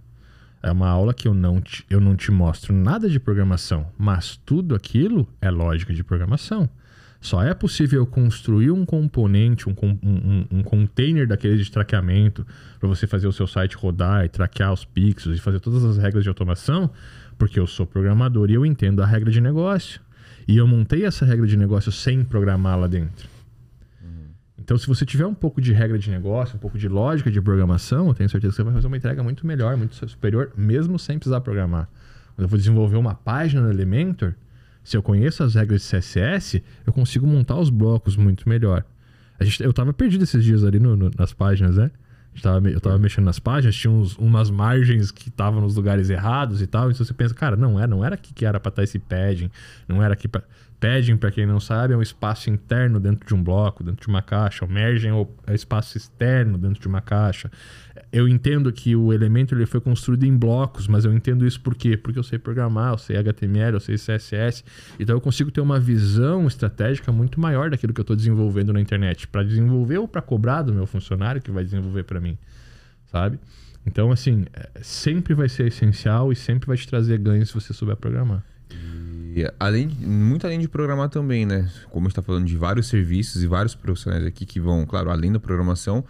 [0.62, 4.38] É uma aula que eu não te, eu não te mostro nada de programação, mas
[4.46, 6.70] tudo aquilo é lógica de programação.
[7.20, 12.46] Só é possível construir um componente, um, um, um- um container daqueles de traqueamento
[12.80, 15.98] para você fazer o seu site rodar e traquear os pixels e fazer todas as
[15.98, 16.90] regras de automação,
[17.38, 20.00] porque eu sou programador e eu entendo a regra de negócio.
[20.48, 23.28] E eu montei essa regra de negócio sem programar lá dentro.
[24.58, 27.42] Então, se você tiver um pouco de regra de negócio, um pouco de lógica de
[27.42, 30.98] programação, eu tenho certeza que você vai fazer uma entrega muito melhor, muito superior, mesmo
[30.98, 31.90] sem precisar programar.
[32.36, 34.34] Quando eu vou desenvolver uma página no Elementor,
[34.84, 38.86] se eu conheço as regras de CSS, eu consigo montar os blocos muito melhor.
[39.42, 41.92] Gente, eu estava perdido esses dias ali no- no- nas páginas, né?
[42.42, 46.62] Tava eu estava mexendo nas páginas, tinha uns- umas margens que estavam nos lugares errados
[46.62, 46.90] e tal.
[46.92, 49.50] Então você pensa, cara, não é, não era aqui que era para estar esse padding,
[49.88, 50.44] não era aqui para
[50.80, 54.08] Padding, para quem não sabe, é um espaço interno dentro de um bloco, dentro de
[54.10, 54.66] uma caixa.
[54.66, 57.50] O margem é é o espaço externo dentro de uma caixa.
[58.14, 61.74] Eu entendo que o elemento ele foi construído em blocos, mas eu entendo isso por
[61.74, 61.98] quê?
[61.98, 64.64] Porque eu sei programar, eu sei HTML, eu sei CSS.
[65.00, 68.80] Então eu consigo ter uma visão estratégica muito maior daquilo que eu estou desenvolvendo na
[68.80, 69.28] internet.
[69.28, 72.38] Para desenvolver ou para cobrar do meu funcionário que vai desenvolver para mim,
[73.12, 73.40] sabe?
[73.84, 74.46] Então, assim,
[74.84, 78.46] sempre vai ser essencial e sempre vai te trazer ganhos se você souber programar.
[79.36, 81.68] E além, muito além de programar também, né?
[81.90, 85.10] Como a gente tá falando de vários serviços e vários profissionais aqui que vão, claro,
[85.10, 86.06] além da programação,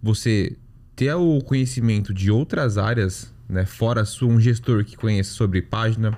[0.00, 0.56] você
[0.98, 3.64] ter o conhecimento de outras áreas, né?
[3.64, 6.10] Fora a sua, um gestor que conhece sobre página,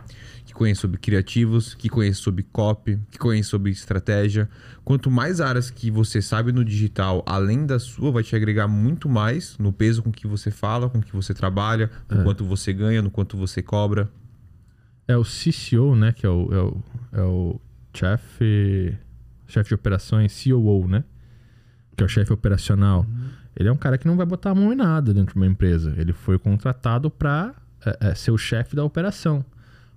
[0.47, 4.49] que conhece sobre criativos, que conhece sobre copy, que conhece sobre estratégia.
[4.83, 9.07] Quanto mais áreas que você sabe no digital, além da sua, vai te agregar muito
[9.07, 13.03] mais no peso com que você fala, com que você trabalha, no quanto você ganha,
[13.03, 14.11] no quanto você cobra.
[15.07, 16.11] É o CCO, né?
[16.13, 17.61] Que é o, é o, é o
[17.93, 18.97] chefe,
[19.47, 21.05] chefe de operações, COO, né?
[21.95, 23.05] Que é o chefe operacional.
[23.57, 25.47] Ele é um cara que não vai botar a mão em nada dentro de uma
[25.47, 25.95] empresa.
[25.97, 27.55] Ele foi contratado para
[28.15, 29.45] ser o chefe da operação.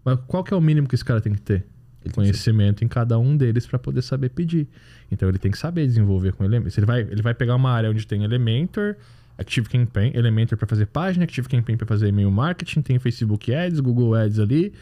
[0.03, 1.53] Mas qual que é o mínimo que esse cara tem que ter?
[1.53, 1.65] Ele
[2.01, 4.67] tem que Conhecimento em cada um deles para poder saber pedir.
[5.09, 6.73] Então ele tem que saber desenvolver com Elementor.
[6.77, 8.95] Ele vai, ele vai pegar uma área onde tem Elementor,
[9.37, 13.79] Active Campaign, Elementor para fazer página, Active Campaign para fazer e-mail marketing, tem Facebook Ads,
[13.79, 14.73] Google Ads ali.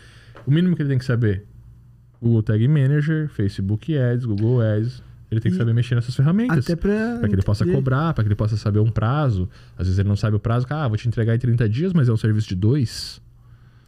[0.45, 1.45] O mínimo que ele tem que saber:
[2.19, 5.03] Google Tag Manager, Facebook Ads, Google Ads.
[5.31, 6.65] Ele tem que E saber mexer nessas ferramentas.
[6.65, 7.17] Até pra.
[7.19, 9.47] Para que ele possa cobrar, para que ele possa saber um prazo.
[9.77, 12.09] Às vezes ele não sabe o prazo, ah, vou te entregar em 30 dias, mas
[12.09, 13.21] é um serviço de dois.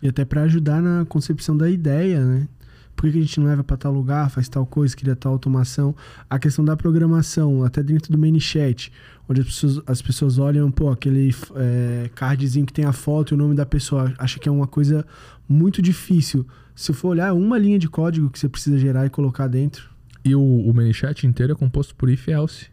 [0.02, 2.48] E até pra ajudar na concepção da ideia, né?
[2.96, 5.96] Por que a gente não leva pra tal lugar, faz tal coisa, cria tal automação?
[6.30, 8.92] A questão da programação, até dentro do ManyChat,
[9.28, 13.36] onde as pessoas, as pessoas olham, pô, aquele é, cardzinho que tem a foto e
[13.36, 15.06] o nome da pessoa, acha que é uma coisa
[15.50, 16.46] muito difícil.
[16.76, 19.93] Se for olhar, é uma linha de código que você precisa gerar e colocar dentro.
[20.24, 22.68] E o, o ManyChat inteiro é composto por if else.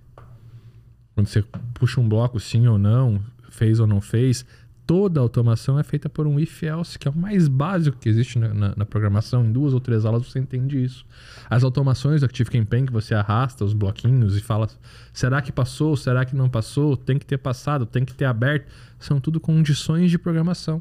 [1.15, 4.47] Quando você puxa um bloco sim ou não, fez ou não fez,
[4.87, 8.09] toda a automação é feita por um if else, que é o mais básico que
[8.09, 9.45] existe na, na- na programação.
[9.45, 11.05] Em duas ou três aulas você entende isso.
[11.49, 14.69] As automações do Active Campaign que você arrasta os bloquinhos e fala:
[15.13, 15.97] será que passou?
[15.97, 16.97] Será que não passou?
[16.97, 18.67] Tem que ter passado, tem que ter aberto.
[18.99, 20.81] São tudo condições de programação.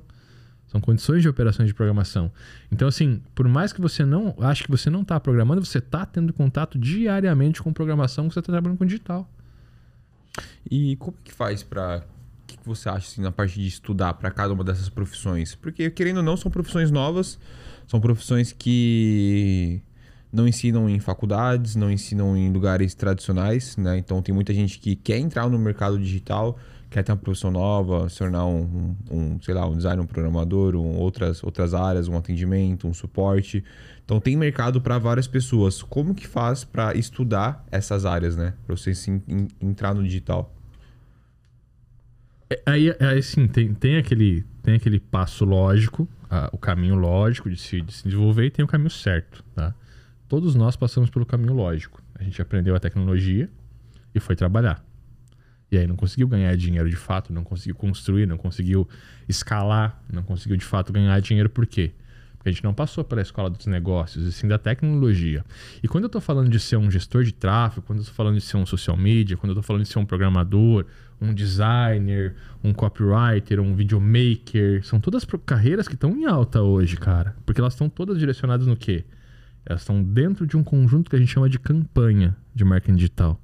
[0.70, 2.32] São condições de operações de programação.
[2.72, 6.06] Então, assim, por mais que você não ache que você não está programando, você está
[6.06, 9.28] tendo contato diariamente com programação que você está trabalhando com digital.
[10.70, 12.04] E como é que faz pra.
[12.44, 15.56] O que que você acha assim, na parte de estudar para cada uma dessas profissões?
[15.56, 17.40] Porque, querendo ou não, são profissões novas,
[17.88, 19.82] são profissões que
[20.32, 23.98] não ensinam em faculdades, não ensinam em lugares tradicionais, né?
[23.98, 26.58] Então tem muita gente que quer entrar no mercado digital,
[26.90, 30.08] quer ter uma profissão nova, se tornar um, um, um, sei lá, um designer, um
[30.08, 33.64] programador, um, outras, outras áreas, um atendimento, um suporte.
[34.04, 35.84] Então tem mercado para várias pessoas.
[35.84, 38.54] Como que faz para estudar essas áreas, né?
[38.66, 39.22] Para você sim,
[39.62, 40.52] entrar no digital?
[42.50, 46.08] É, aí, aí sim, tem, tem, aquele, tem aquele passo lógico,
[46.52, 49.74] o caminho lógico de se, de se desenvolver e tem o caminho certo, tá?
[50.28, 52.02] Todos nós passamos pelo caminho lógico.
[52.16, 53.50] A gente aprendeu a tecnologia
[54.14, 54.89] e foi trabalhar.
[55.72, 58.88] E aí não conseguiu ganhar dinheiro de fato, não conseguiu construir, não conseguiu
[59.28, 61.92] escalar, não conseguiu de fato ganhar dinheiro por quê?
[62.38, 65.44] Porque a gente não passou pela escola dos negócios, e sim da tecnologia.
[65.84, 68.36] E quando eu estou falando de ser um gestor de tráfego, quando eu estou falando
[68.36, 70.86] de ser um social media, quando eu estou falando de ser um programador,
[71.22, 77.36] um designer, um copywriter, um videomaker, são todas carreiras que estão em alta hoje, cara.
[77.46, 79.04] Porque elas estão todas direcionadas no quê?
[79.66, 83.40] Elas estão dentro de um conjunto que a gente chama de campanha de marketing digital.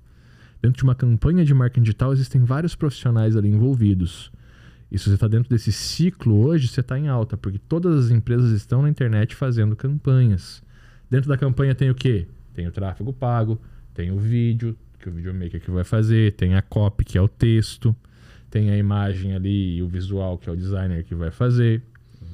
[0.66, 4.32] Dentro de uma campanha de marketing digital existem vários profissionais ali envolvidos.
[4.92, 8.10] E se você está dentro desse ciclo hoje, você está em alta, porque todas as
[8.10, 10.64] empresas estão na internet fazendo campanhas.
[11.08, 12.26] Dentro da campanha tem o quê?
[12.52, 13.62] Tem o tráfego pago,
[13.94, 17.28] tem o vídeo, que o videomaker que vai fazer, tem a copy, que é o
[17.28, 17.96] texto,
[18.50, 21.84] tem a imagem ali e o visual, que é o designer que vai fazer.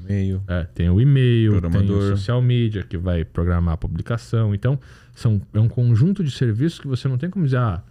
[0.05, 0.41] E-mail.
[0.47, 4.55] É, tem o e-mail, tem o social media, que vai programar a publicação.
[4.55, 4.79] Então,
[5.13, 7.83] são, é um conjunto de serviços que você não tem como dizer, ah,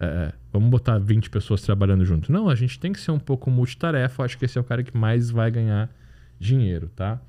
[0.00, 2.32] é, vamos botar 20 pessoas trabalhando junto.
[2.32, 4.24] Não, a gente tem que ser um pouco multitarefa.
[4.24, 5.90] Acho que esse é o cara que mais vai ganhar
[6.38, 7.20] dinheiro, tá?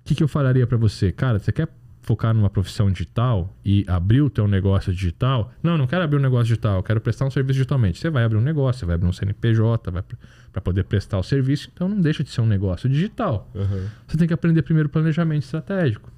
[0.00, 1.12] O que, que eu falaria para você?
[1.12, 1.68] Cara, você quer
[2.02, 5.52] focar numa profissão digital e abrir o teu negócio digital?
[5.62, 8.00] Não, não quero abrir um negócio digital, quero prestar um serviço digitalmente.
[8.00, 10.02] Você vai abrir um negócio, você vai abrir um CNPJ, vai
[10.52, 11.70] para poder prestar o serviço.
[11.72, 13.48] Então não deixa de ser um negócio digital.
[13.54, 13.86] Uhum.
[14.08, 16.10] Você tem que aprender primeiro planejamento estratégico.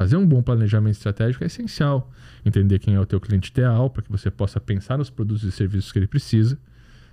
[0.00, 2.10] Fazer um bom planejamento estratégico é essencial.
[2.42, 5.52] Entender quem é o teu cliente ideal para que você possa pensar nos produtos e
[5.52, 6.58] serviços que ele precisa.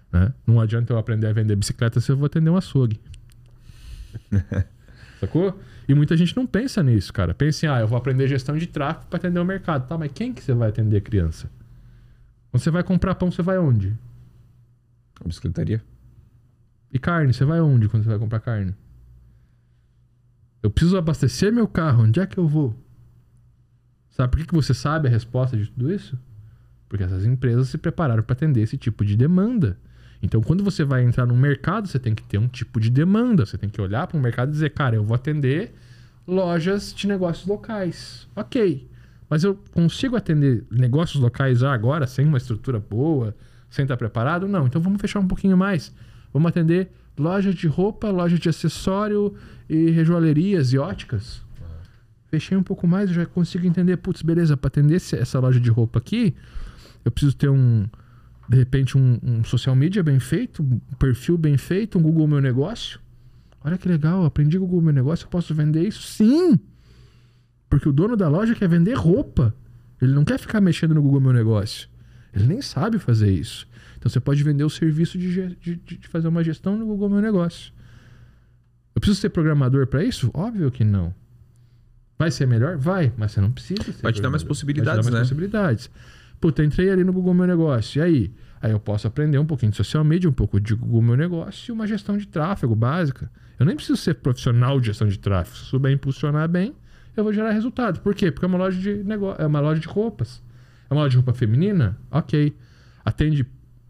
[0.10, 0.34] Né?
[0.48, 2.98] Não adianta eu aprender a vender bicicleta se eu vou atender um açougue.
[5.20, 5.60] Sacou?
[5.86, 7.34] E muita gente não pensa nisso, cara.
[7.34, 9.86] Pensa em, ah, eu vou aprender gestão de tráfego para atender o mercado.
[9.86, 11.52] Tá, mas quem que você vai atender criança?
[12.50, 13.94] Quando você vai comprar pão, você vai onde?
[15.20, 15.84] A bicicletaria.
[16.94, 18.74] E carne, você vai onde quando você vai comprar carne?
[20.62, 22.76] Eu preciso abastecer meu carro, onde é que eu vou?
[24.10, 26.18] Sabe por que, que você sabe a resposta de tudo isso?
[26.90, 29.78] Porque essas empresas se prepararam para atender esse tipo de demanda.
[30.22, 33.46] Então, quando você vai entrar no mercado, você tem que ter um tipo de demanda.
[33.46, 35.76] Você tem que olhar para o mercado e dizer, cara, eu vou atender
[36.26, 38.28] lojas de negócios locais.
[38.36, 38.90] Ok.
[39.30, 43.36] Mas eu consigo atender negócios locais agora, sem uma estrutura boa,
[43.70, 44.48] sem estar preparado?
[44.48, 44.66] Não.
[44.66, 45.94] Então vamos fechar um pouquinho mais.
[46.34, 49.34] Vamos atender lojas de roupa, lojas de acessório
[49.70, 51.42] e rejoalherias e óticas.
[52.30, 56.00] Fechei um pouco mais, já consigo entender, putz, beleza, para atender essa loja de roupa
[56.00, 56.36] aqui,
[57.06, 57.88] eu preciso ter um,
[58.50, 62.42] de repente, um, um social media bem feito, um perfil bem feito, um Google Meu
[62.42, 63.00] Negócio.
[63.64, 66.04] Olha que legal, aprendi Google Meu Negócio, eu posso vender isso?
[66.04, 66.60] Sim!
[67.70, 69.54] Porque o dono da loja quer vender roupa.
[70.02, 71.90] Ele não quer ficar mexendo no Google Meu Negócio.
[72.34, 73.67] Ele nem sabe fazer isso.
[73.98, 77.22] Então você pode vender o serviço de, de, de fazer uma gestão no Google Meu
[77.22, 77.74] Negócio.
[78.96, 80.32] Eu preciso ser programador para isso?
[80.34, 81.14] Óbvio que não.
[82.18, 82.78] Vai ser melhor?
[82.78, 84.02] Vai, mas você não precisa ser.
[84.02, 85.20] Vai te dar mais possibilidades, Vai te dar mais né?
[85.22, 85.90] possibilidades.
[86.40, 88.00] Puta, entrei ali no Google Meu Negócio.
[88.00, 88.34] E aí?
[88.60, 91.72] Aí eu posso aprender um pouquinho de social media, um pouco de Google Meu Negócio
[91.72, 93.30] e uma gestão de tráfego básica.
[93.60, 95.58] Eu nem preciso ser profissional de gestão de tráfego.
[95.58, 96.76] Se souber impulsionar bem,
[97.16, 98.00] eu vou gerar resultado.
[98.00, 98.32] Por quê?
[98.32, 100.42] Porque é uma loja de negócio, é uma loja de roupas.
[100.90, 101.98] É uma loja de roupa feminina?
[102.10, 102.56] Ok.
[103.06, 103.46] Atende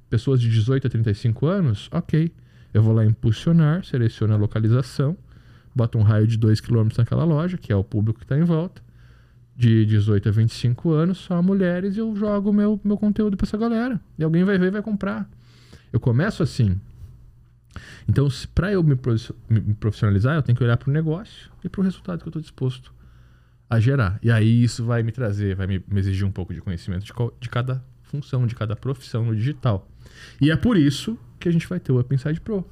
[0.09, 1.89] pessoas de 18 a 35 anos?
[1.91, 2.31] Ok.
[2.73, 5.17] Eu vou lá impulsionar, seleciono a localização,
[5.75, 8.43] boto um raio de 2 km naquela loja, que é o público que está em
[8.43, 8.81] volta.
[9.55, 13.57] De 18 a 25 anos, só mulheres, e eu jogo meu, meu conteúdo para essa
[13.57, 13.99] galera.
[14.17, 15.27] E alguém vai ver e vai comprar.
[15.91, 16.79] Eu começo assim.
[18.07, 18.95] Então, para eu me
[19.79, 22.41] profissionalizar, eu tenho que olhar para o negócio e para o resultado que eu estou
[22.41, 22.93] disposto
[23.69, 24.19] a gerar.
[24.21, 27.33] E aí isso vai me trazer, vai me, exigir um pouco de conhecimento de, qual,
[27.39, 29.87] de cada função, de cada profissão no digital.
[30.39, 32.65] E é por isso que a gente vai ter o Up Inside Pro.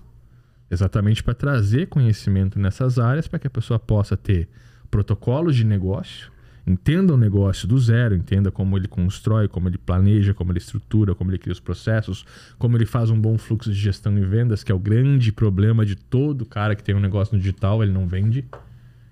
[0.70, 4.50] Exatamente para trazer conhecimento nessas áreas para que a pessoa possa ter
[4.90, 6.32] protocolos de negócio,
[6.66, 11.14] entenda o negócio do zero, entenda como ele constrói, como ele planeja, como ele estrutura,
[11.14, 12.26] como ele cria os processos,
[12.58, 15.86] como ele faz um bom fluxo de gestão e vendas, que é o grande problema
[15.86, 18.46] de todo cara que tem um negócio no digital, ele não vende,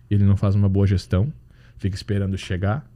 [0.10, 1.32] ele não faz uma boa gestão,
[1.78, 2.90] fica esperando chegar,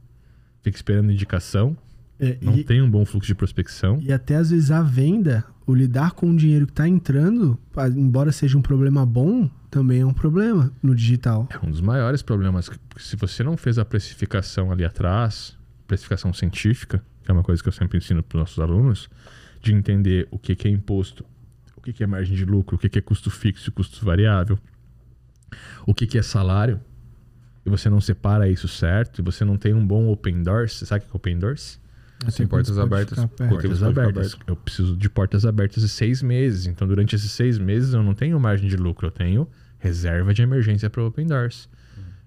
[0.62, 1.76] fica esperando indicação,
[2.20, 4.00] é, não e, tem um bom fluxo de prospecção.
[4.02, 7.58] E até às vezes a venda, o lidar com o dinheiro que está entrando,
[7.96, 11.48] embora seja um problema bom, também é um problema no digital.
[11.50, 12.70] É um dos maiores problemas.
[12.96, 17.68] Se você não fez a precificação ali atrás, precificação científica, que é uma coisa que
[17.68, 19.08] eu sempre ensino para os nossos alunos,
[19.60, 21.24] de entender o que, que é imposto
[21.78, 24.04] o que, que é margem de lucro, o que, que é custo fixo e custo
[24.04, 24.58] variável,
[25.86, 26.80] o que, que é salário,
[27.64, 31.04] e você não separa isso certo, e você não tem um bom open doors, sabe
[31.04, 31.80] o que é open doors?
[32.36, 33.24] Tem portas abertas.
[33.36, 34.36] Portas abertas.
[34.46, 36.66] Eu preciso de portas abertas de seis meses.
[36.66, 39.06] Então, durante esses seis meses, eu não tenho margem de lucro.
[39.06, 41.68] Eu tenho reserva de emergência para Open Doors.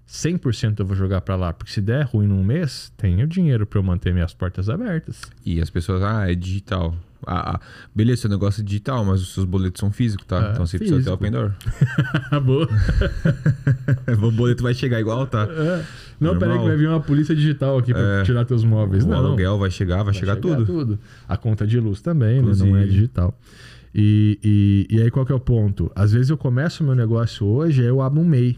[0.07, 1.53] 100% eu vou jogar para lá.
[1.53, 5.21] Porque se der ruim num mês, tenho dinheiro para eu manter minhas portas abertas.
[5.45, 6.95] E as pessoas, ah, é digital.
[7.25, 7.59] Ah, ah,
[7.93, 10.47] beleza, seu negócio é digital, mas os seus boletos são físicos, tá?
[10.47, 11.15] É, então você precisa ter físico.
[11.15, 11.51] open door.
[12.43, 12.67] Boa.
[14.27, 15.45] o boleto vai chegar igual, tá?
[16.19, 16.39] Não, Normal.
[16.39, 18.23] peraí que vai vir uma polícia digital aqui para É.
[18.23, 19.03] tirar teus móveis.
[19.03, 19.17] o não.
[19.17, 20.99] aluguel vai chegar, vai, Vai chegar, tudo.
[21.27, 22.41] A conta de luz também, né?
[22.41, 22.87] não é Inclusive.
[22.87, 23.37] digital.
[23.93, 25.91] E, e, e aí qual que é o ponto?
[25.95, 28.57] Às vezes eu começo o meu negócio hoje, aí eu abro um MEI.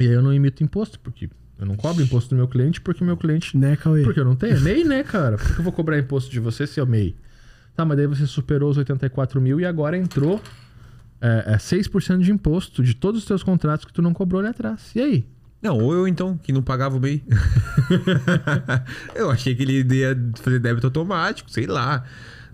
[0.00, 3.02] E aí eu não emito imposto, porque eu não cobro imposto do meu cliente, porque
[3.02, 3.56] o meu cliente.
[3.56, 4.02] Né, Cauê?
[4.02, 4.56] Porque eu não tenho.
[4.56, 5.36] É MEI, né, cara?
[5.38, 7.16] Por que eu vou cobrar imposto de você se é o MEI?
[7.74, 10.40] Tá, mas daí você superou os 84 mil e agora entrou
[11.20, 14.50] é, é 6% de imposto de todos os teus contratos que tu não cobrou ali
[14.50, 14.90] atrás.
[14.94, 15.26] E aí?
[15.62, 17.22] Não, ou eu então, que não pagava o MEI.
[19.14, 22.04] eu achei que ele ia fazer débito automático, sei lá.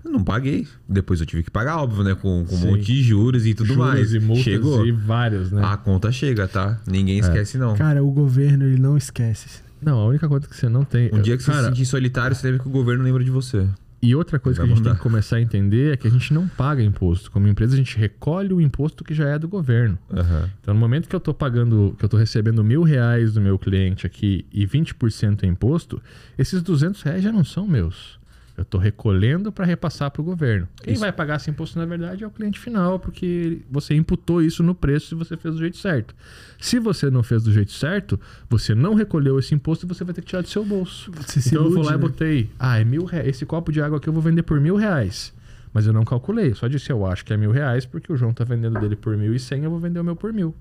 [0.04, 0.68] Eu não paguei.
[0.86, 2.14] Depois eu tive que pagar, óbvio, né?
[2.14, 4.12] Com, com um monte de juros e tudo Juros mais.
[4.12, 4.86] e multas Chegou.
[4.86, 5.62] e vários, né?
[5.64, 6.78] A conta chega, tá?
[6.86, 7.74] Ninguém esquece, não.
[7.74, 9.62] Cara, o governo, ele não esquece.
[9.80, 11.10] Não, a única coisa que você não tem.
[11.12, 13.30] Um dia que você cara, se sentir solitário, você lembra que o governo lembra de
[13.30, 13.66] você.
[14.00, 16.32] E outra coisa que a gente tem que começar a entender é que a gente
[16.32, 17.30] não paga imposto.
[17.30, 19.98] Como empresa, a gente recolhe o imposto que já é do governo.
[20.10, 20.48] Aham.
[20.60, 23.58] Então, no momento que eu tô pagando, que eu tô recebendo mil reais do meu
[23.58, 26.00] cliente aqui e 20% é imposto,
[26.38, 28.17] esses 200 reais já não são meus.
[28.58, 30.66] Eu tô recolhendo para repassar para o governo.
[30.82, 31.00] Quem Isso.
[31.00, 34.74] vai pagar esse imposto, na verdade, é o cliente final, porque você imputou isso no
[34.74, 36.12] preço se você fez do jeito certo.
[36.60, 38.18] Se você não fez do jeito certo,
[38.50, 41.12] você não recolheu esse imposto e você vai ter que tirar do seu bolso.
[41.12, 42.00] Você então eu vou ilude, lá e né?
[42.00, 43.28] botei, ah, é mil reais.
[43.28, 45.32] Esse copo de água aqui eu vou vender por mil reais.
[45.72, 48.16] Mas eu não calculei, eu só disse eu acho que é mil reais, porque o
[48.16, 50.52] João tá vendendo dele por mil e cem, eu vou vender o meu por mil.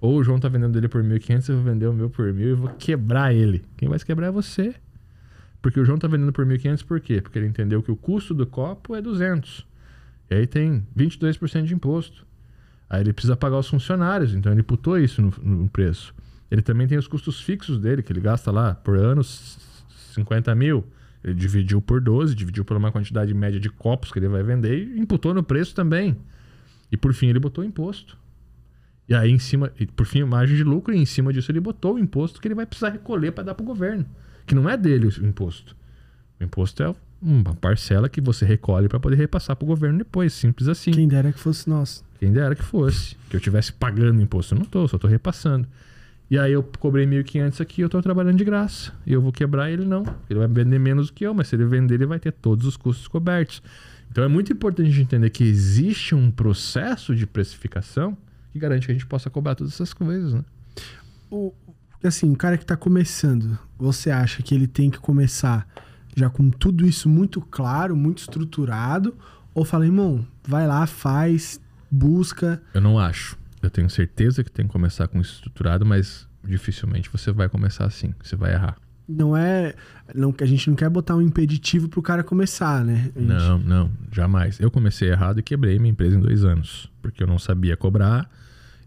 [0.00, 2.10] Ou o João tá vendendo dele por mil e quinhentos, eu vou vender o meu
[2.10, 3.62] por mil e vou quebrar ele.
[3.76, 4.74] Quem vai se quebrar é você.
[5.60, 7.20] Porque o João tá vendendo por 1.500 por quê?
[7.20, 9.66] Porque ele entendeu que o custo do copo é 200.
[10.30, 12.26] E aí tem 22% de imposto.
[12.88, 16.14] Aí ele precisa pagar os funcionários, então ele putou isso no, no preço.
[16.50, 19.58] Ele também tem os custos fixos dele, que ele gasta lá por ano s-
[20.14, 20.84] 50 mil.
[21.22, 24.78] Ele dividiu por 12, dividiu por uma quantidade média de copos que ele vai vender
[24.88, 26.16] e imputou no preço também.
[26.90, 28.16] E por fim ele botou imposto.
[29.08, 31.60] E aí em cima, e por fim, margem de lucro, e em cima disso ele
[31.60, 34.06] botou o imposto que ele vai precisar recolher para dar para o governo.
[34.48, 35.76] Que não é dele o imposto.
[36.40, 40.32] O imposto é uma parcela que você recolhe para poder repassar para o governo depois,
[40.32, 40.90] simples assim.
[40.90, 42.04] Quem dera que fosse nosso.
[42.18, 43.14] Quem dera que fosse.
[43.28, 44.54] Que eu tivesse pagando imposto.
[44.54, 45.68] Eu não tô, só tô repassando.
[46.30, 48.92] E aí eu cobrei 1.500 aqui, eu tô trabalhando de graça.
[49.06, 50.02] E eu vou quebrar ele não.
[50.28, 52.66] Ele vai vender menos do que eu, mas se ele vender, ele vai ter todos
[52.66, 53.62] os custos cobertos.
[54.10, 58.16] Então é muito importante a gente entender que existe um processo de precificação
[58.52, 60.44] que garante que a gente possa cobrar todas essas coisas, né?
[61.30, 61.52] O,
[62.06, 65.66] assim, o cara que tá começando, você acha que ele tem que começar
[66.16, 69.16] já com tudo isso muito claro, muito estruturado?
[69.54, 72.62] Ou fala, irmão, vai lá, faz, busca.
[72.74, 73.36] Eu não acho.
[73.62, 77.84] Eu tenho certeza que tem que começar com isso estruturado, mas dificilmente você vai começar
[77.86, 78.14] assim.
[78.22, 78.76] Você vai errar.
[79.08, 79.74] Não é.
[80.14, 83.10] Não, a gente não quer botar um impeditivo pro cara começar, né?
[83.16, 84.60] Gente- Não, não, jamais.
[84.60, 86.90] Eu comecei errado e quebrei minha empresa em dois anos.
[87.00, 88.30] Porque eu não sabia cobrar,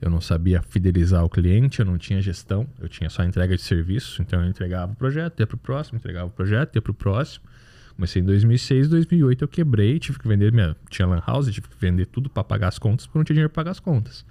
[0.01, 3.61] eu não sabia fidelizar o cliente, eu não tinha gestão, eu tinha só entrega de
[3.61, 4.21] serviço.
[4.21, 7.45] Então eu entregava o projeto, ia pro próximo, entregava o projeto, ia pro próximo.
[7.95, 10.75] Comecei em 2006, 2008 eu quebrei, tive que vender minha.
[10.89, 13.49] Tinha Lan House, tive que vender tudo para pagar as contas, porque não tinha dinheiro
[13.49, 14.25] para pagar as contas.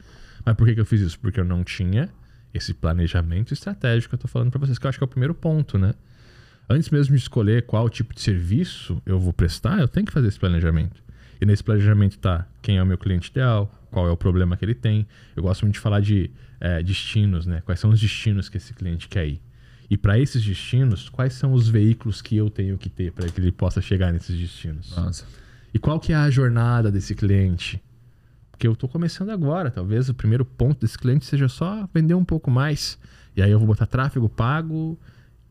[0.44, 1.20] Mas por que, que eu fiz isso?
[1.20, 2.08] Porque eu não tinha
[2.52, 5.08] esse planejamento estratégico que eu tô falando para vocês, que eu acho que é o
[5.08, 5.94] primeiro ponto, né?
[6.68, 10.26] Antes mesmo de escolher qual tipo de serviço eu vou prestar, eu tenho que fazer
[10.26, 11.00] esse planejamento.
[11.40, 14.64] E nesse planejamento tá quem é o meu cliente ideal, qual é o problema que
[14.64, 15.06] ele tem.
[15.34, 17.62] Eu gosto muito de falar de eh, destinos, né?
[17.64, 19.40] Quais são os destinos que esse cliente quer ir.
[19.88, 23.40] E para esses destinos, quais são os veículos que eu tenho que ter para que
[23.40, 24.94] ele possa chegar nesses destinos?
[24.96, 25.26] Nossa.
[25.74, 27.82] E qual que é a jornada desse cliente?
[28.52, 32.24] Porque eu estou começando agora, talvez o primeiro ponto desse cliente seja só vender um
[32.24, 32.98] pouco mais.
[33.34, 34.98] E aí eu vou botar tráfego pago,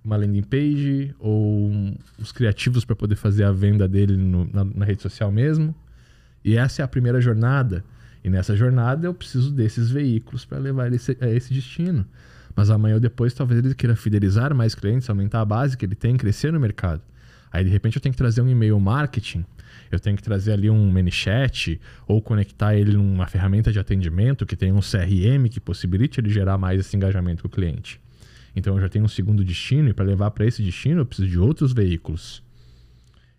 [0.03, 1.71] uma landing page ou
[2.17, 5.75] os criativos para poder fazer a venda dele no- na, na rede social mesmo.
[6.43, 7.83] E essa é a primeira jornada.
[8.23, 12.05] E nessa jornada eu preciso desses veículos para levar ele a esse destino.
[12.55, 15.95] Mas amanhã ou depois talvez ele queira fidelizar mais clientes, aumentar a base que ele
[15.95, 17.01] tem, crescer no mercado.
[17.51, 19.43] Aí de repente eu tenho que trazer um e-mail marketing,
[19.91, 24.55] eu tenho que trazer ali um ManyChat ou conectar ele numa ferramenta de atendimento que
[24.55, 27.99] tem um CRM que possibilite ele gerar mais esse engajamento com o cliente.
[28.55, 31.27] Então eu já tenho um segundo destino e para levar para esse destino eu preciso
[31.27, 32.43] de outros veículos.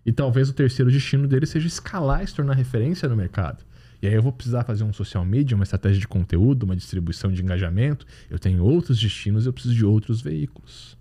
[0.05, 3.65] E talvez o terceiro destino dele seja escalar e se tornar referência no mercado.
[4.03, 7.31] E aí eu vou precisar fazer um social media, uma estratégia de conteúdo, uma distribuição
[7.31, 8.07] de engajamento.
[8.31, 10.97] Eu tenho outros destinos, eu preciso de outros veículos.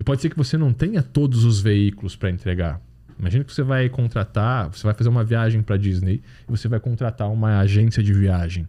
[0.00, 2.80] E pode ser que você não tenha todos os veículos para entregar.
[3.18, 6.80] Imagina que você vai contratar, você vai fazer uma viagem para Disney e você vai
[6.80, 8.66] contratar uma agência de viagem.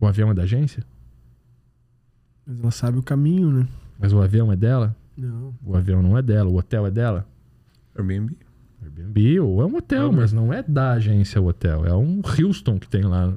[0.00, 0.82] O avião é da agência?
[2.50, 3.68] Mas ela sabe o caminho, né?
[3.96, 4.96] Mas o avião é dela?
[5.16, 5.54] Não.
[5.64, 7.24] O avião não é dela, o hotel é dela?
[7.94, 8.36] Airbnb.
[8.82, 11.86] Airbnb ou é um hotel, mas não é da agência o hotel.
[11.86, 13.32] É um Houston que tem lá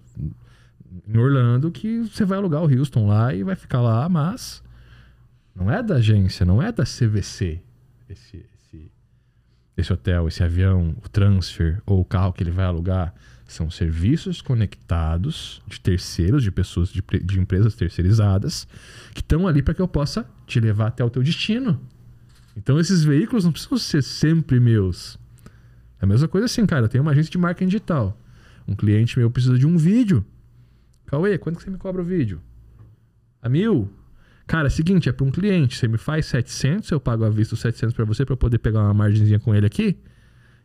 [1.08, 4.64] em Orlando que você vai alugar o Houston lá e vai ficar lá, mas
[5.56, 7.62] não é da agência, não é da CVC
[8.10, 8.92] esse, esse,
[9.78, 13.14] esse hotel, esse avião, o transfer ou o carro que ele vai alugar.
[13.54, 18.68] São serviços conectados de terceiros, de pessoas, de, de empresas terceirizadas,
[19.14, 21.80] que estão ali para que eu possa te levar até o teu destino.
[22.58, 25.20] Então esses veículos não precisam ser sempre meus.
[26.02, 26.86] É a mesma coisa assim, cara.
[26.86, 28.20] Eu tenho uma agência de marketing digital.
[28.68, 30.26] Um cliente meu precisa de um vídeo.
[31.06, 32.42] Cauê, quanto que você me cobra o vídeo?
[33.40, 33.88] A mil?
[34.48, 35.78] Cara, é seguinte, é para um cliente.
[35.78, 38.58] Você me faz 700, eu pago à vista os 700 para você para eu poder
[38.58, 39.96] pegar uma margenzinha com ele aqui.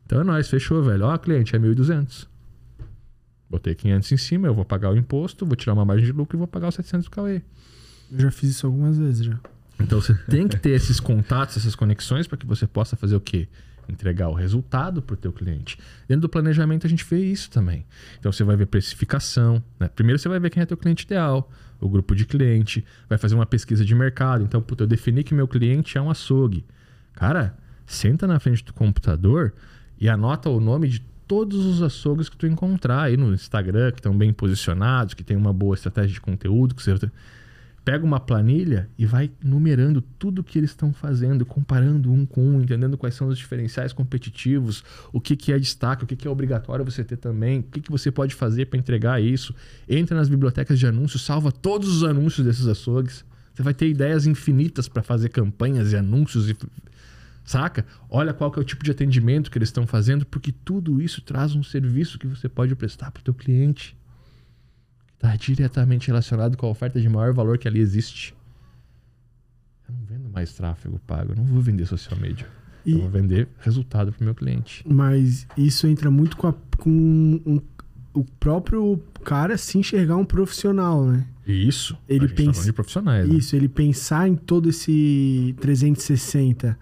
[0.07, 1.05] Então é nóis, fechou, velho.
[1.05, 2.38] Ó, cliente, é 1.200.
[3.51, 6.37] Botei 500 em cima, eu vou pagar o imposto, vou tirar uma margem de lucro
[6.37, 7.43] e vou pagar os 700 do Cauê.
[8.11, 9.39] Eu já fiz isso algumas vezes já.
[9.81, 13.21] Então você tem que ter esses contatos, essas conexões para que você possa fazer o
[13.21, 13.49] quê?
[13.89, 15.79] Entregar o resultado para o teu cliente.
[16.07, 17.87] Dentro do planejamento a gente vê isso também.
[18.19, 19.63] Então você vai ver precificação.
[19.79, 19.89] Né?
[19.89, 23.35] Primeiro você vai ver quem é teu cliente ideal, o grupo de cliente, vai fazer
[23.35, 24.45] uma pesquisa de mercado.
[24.45, 26.67] Então, puta, eu defini que meu cliente é um açougue.
[27.15, 29.55] Cara, senta na frente do computador
[29.99, 33.99] e anota o nome de todos os açougues que tu encontrar aí no Instagram, que
[33.99, 36.99] estão bem posicionados, que tem uma boa estratégia de conteúdo, que você
[37.85, 42.61] pega uma planilha e vai numerando tudo que eles estão fazendo, comparando um com um,
[42.61, 46.31] entendendo quais são os diferenciais competitivos, o que, que é destaque, o que, que é
[46.31, 49.55] obrigatório você ter também, o que, que você pode fazer para entregar isso.
[49.89, 53.25] Entra nas bibliotecas de anúncios, salva todos os anúncios desses açougues.
[53.55, 56.57] Você vai ter ideias infinitas para fazer campanhas e anúncios e
[57.49, 57.87] saca?
[58.11, 61.23] Olha qual que é o tipo de atendimento que eles estão fazendo, porque tudo isso
[61.23, 63.97] traz um serviço que você pode prestar para o teu cliente
[65.15, 68.33] está diretamente relacionado com a oferta de maior valor que ali existe.
[69.89, 72.47] Eu não vendo mais tráfego pago, eu não vou vender social media.
[72.87, 74.85] E- Eu vou vender resultado para o meu cliente.
[74.89, 76.91] Mas isso entra muito com, a- com
[77.45, 77.61] um-
[78.15, 81.27] o próprio cara se enxergar um profissional, né?
[81.47, 83.29] Isso, Ele tá pensa- falando de profissionais.
[83.29, 83.35] né?
[83.35, 86.79] Isso, ele pensar em todo esse 360.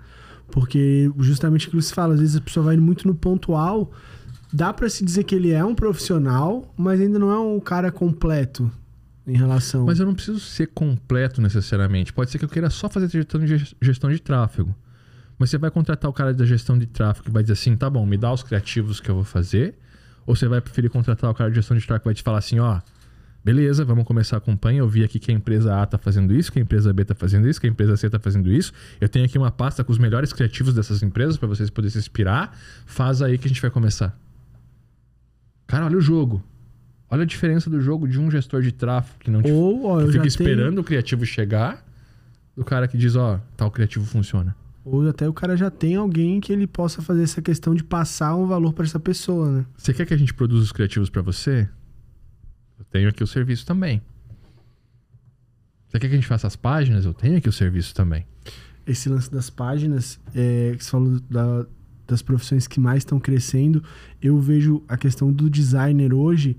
[0.50, 3.92] Porque justamente aquilo que você fala, às vezes a pessoa vai muito no pontual.
[4.52, 7.90] Dá pra se dizer que ele é um profissional, mas ainda não é um cara
[7.90, 8.70] completo
[9.26, 9.84] em relação.
[9.84, 12.12] Mas eu não preciso ser completo necessariamente.
[12.12, 14.74] Pode ser que eu queira só fazer gestão de, gestão de tráfego.
[15.38, 17.90] Mas você vai contratar o cara da gestão de tráfego que vai dizer assim: tá
[17.90, 19.74] bom, me dá os criativos que eu vou fazer.
[20.24, 22.38] Ou você vai preferir contratar o cara de gestão de tráfego que vai te falar
[22.38, 22.80] assim: ó,
[23.46, 24.80] beleza, vamos começar a campanha.
[24.80, 27.14] Eu vi aqui que a empresa A tá fazendo isso, que a empresa B tá
[27.14, 28.72] fazendo isso, que a empresa C tá fazendo isso.
[29.00, 31.98] Eu tenho aqui uma pasta com os melhores criativos dessas empresas para vocês poderem se
[31.98, 32.58] inspirar.
[32.84, 34.18] Faz aí que a gente vai começar.
[35.66, 36.42] Cara, olha o jogo.
[37.08, 39.98] Olha a diferença do jogo de um gestor de tráfego que não te Ou, ó,
[40.00, 41.86] que fica tenho- esperando o criativo chegar,
[42.56, 44.56] do cara que diz, ó, tal criativo funciona.
[44.84, 48.34] Ou até o cara já tem alguém que ele possa fazer essa questão de passar
[48.34, 49.64] um valor pra essa pessoa, né?
[49.76, 51.68] Você quer que a gente produza os criativos pra você?
[52.78, 54.00] Eu tenho aqui o serviço também.
[55.88, 57.04] Você quer que a gente faça as páginas?
[57.04, 58.26] Eu tenho aqui o serviço também.
[58.88, 61.66] esse lance das páginas, é, que você falou da-
[62.06, 63.82] das profissões que mais estão crescendo,
[64.22, 66.56] eu vejo a questão do designer hoje.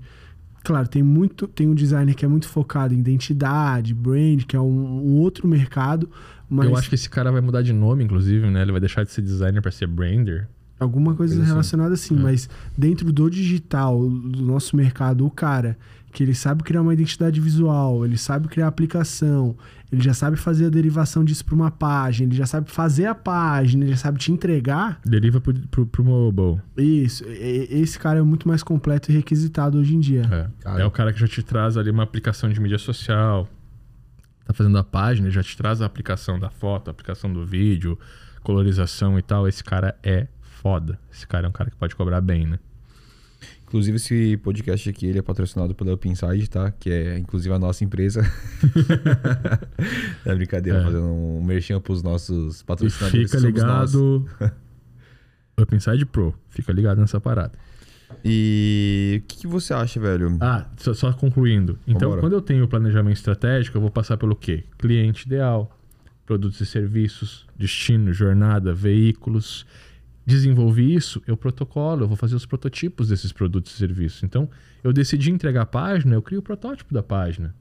[0.62, 4.60] Claro, tem muito, tem um designer que é muito focado em identidade, brand, que é
[4.60, 4.66] um,
[5.06, 6.10] um outro mercado,
[6.50, 8.60] mas Eu acho que esse cara vai mudar de nome, inclusive, né?
[8.60, 10.46] Ele vai deixar de ser designer pra ser brander.
[10.78, 11.50] alguma coisa coisa assim.
[11.50, 12.20] relacionada assim, É.
[12.22, 12.46] mas
[12.76, 15.78] dentro do digital, do nosso mercado, o cara
[16.18, 19.56] que ele sabe criar uma identidade visual, ele sabe criar aplicação,
[19.92, 23.14] ele já sabe fazer a derivação disso para uma página, ele já sabe fazer a
[23.14, 25.00] página, ele já sabe te entregar.
[25.04, 26.60] Deriva pro, pro, pro mobile.
[26.76, 30.50] Isso, esse cara é muito mais completo e requisitado hoje em dia.
[30.64, 30.80] É.
[30.80, 33.48] É o cara que já te traz ali uma aplicação de mídia social.
[34.44, 37.46] Tá fazendo a página, ele já te traz a aplicação da foto, a aplicação do
[37.46, 37.96] vídeo,
[38.42, 39.46] colorização e tal.
[39.46, 40.98] Esse cara é foda.
[41.12, 42.58] Esse cara é um cara que pode cobrar bem, né?
[43.68, 46.70] Inclusive, esse podcast aqui ele é patrocinado pela Upside, tá?
[46.70, 48.22] Que é, inclusive, a nossa empresa.
[50.24, 50.84] é brincadeira, É.
[50.84, 53.30] fazendo um merchan pros nossos E patrocinadores.
[53.30, 53.92] fica somos nós.
[53.92, 54.26] ligado.
[55.60, 56.34] Up Inside Pro.
[56.48, 57.52] Fica ligado nessa parada.
[58.24, 60.38] E o que, que você acha, velho?
[60.40, 61.78] Ah, só, só concluindo.
[61.86, 62.20] Então, Vambora.
[62.22, 64.64] quando eu tenho o planejamento estratégico, eu vou passar pelo quê?
[64.78, 65.76] Cliente ideal,
[66.24, 69.66] produtos e serviços, destino, jornada, veículos.
[70.28, 74.22] Desenvolvi isso, eu protocolo, eu vou fazer os prototipos desses produtos e serviços.
[74.22, 74.46] Então,
[74.84, 77.54] eu decidi entregar a página, eu crio o protótipo da página.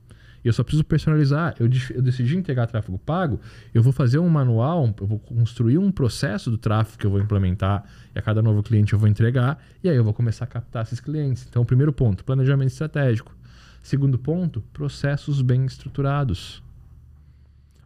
[0.44, 1.56] Eu só preciso personalizar.
[1.62, 3.40] Eu, eu decidi entregar tráfego pago,
[3.74, 7.22] eu vou fazer um manual, eu vou construir um processo do tráfego que eu vou
[7.22, 10.48] implementar e a cada novo cliente eu vou entregar e aí eu vou começar a
[10.48, 11.48] captar esses clientes.
[11.50, 13.34] Então, primeiro ponto, planejamento estratégico.
[13.82, 16.62] Segundo ponto, processos bem estruturados.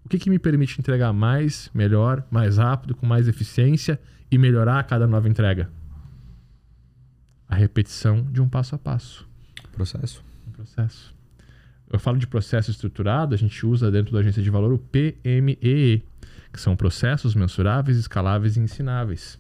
[0.04, 4.00] O que, que me permite entregar mais, melhor, mais rápido, com mais eficiência
[4.32, 5.70] e melhorar a cada nova entrega?
[7.48, 9.28] A repetição de um passo a passo.
[9.74, 10.24] Processo.
[10.48, 11.14] Um processo.
[11.92, 16.06] Eu falo de processo estruturado, a gente usa dentro da agência de valor o PMEE,
[16.54, 19.38] que são processos mensuráveis, escaláveis e ensináveis.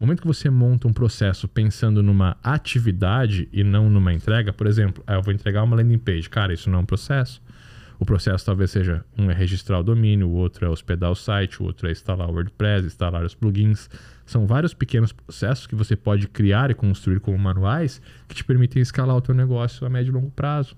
[0.00, 4.66] No momento que você monta um processo pensando numa atividade e não numa entrega, por
[4.66, 6.28] exemplo, ah, eu vou entregar uma landing page.
[6.28, 7.40] Cara, isso não é um processo.
[7.98, 11.60] O processo talvez seja um é registrar o domínio, o outro é hospedar o site,
[11.60, 13.90] o outro é instalar o WordPress, instalar os plugins.
[14.24, 18.80] São vários pequenos processos que você pode criar e construir como manuais que te permitem
[18.80, 20.76] escalar o teu negócio a médio e longo prazo.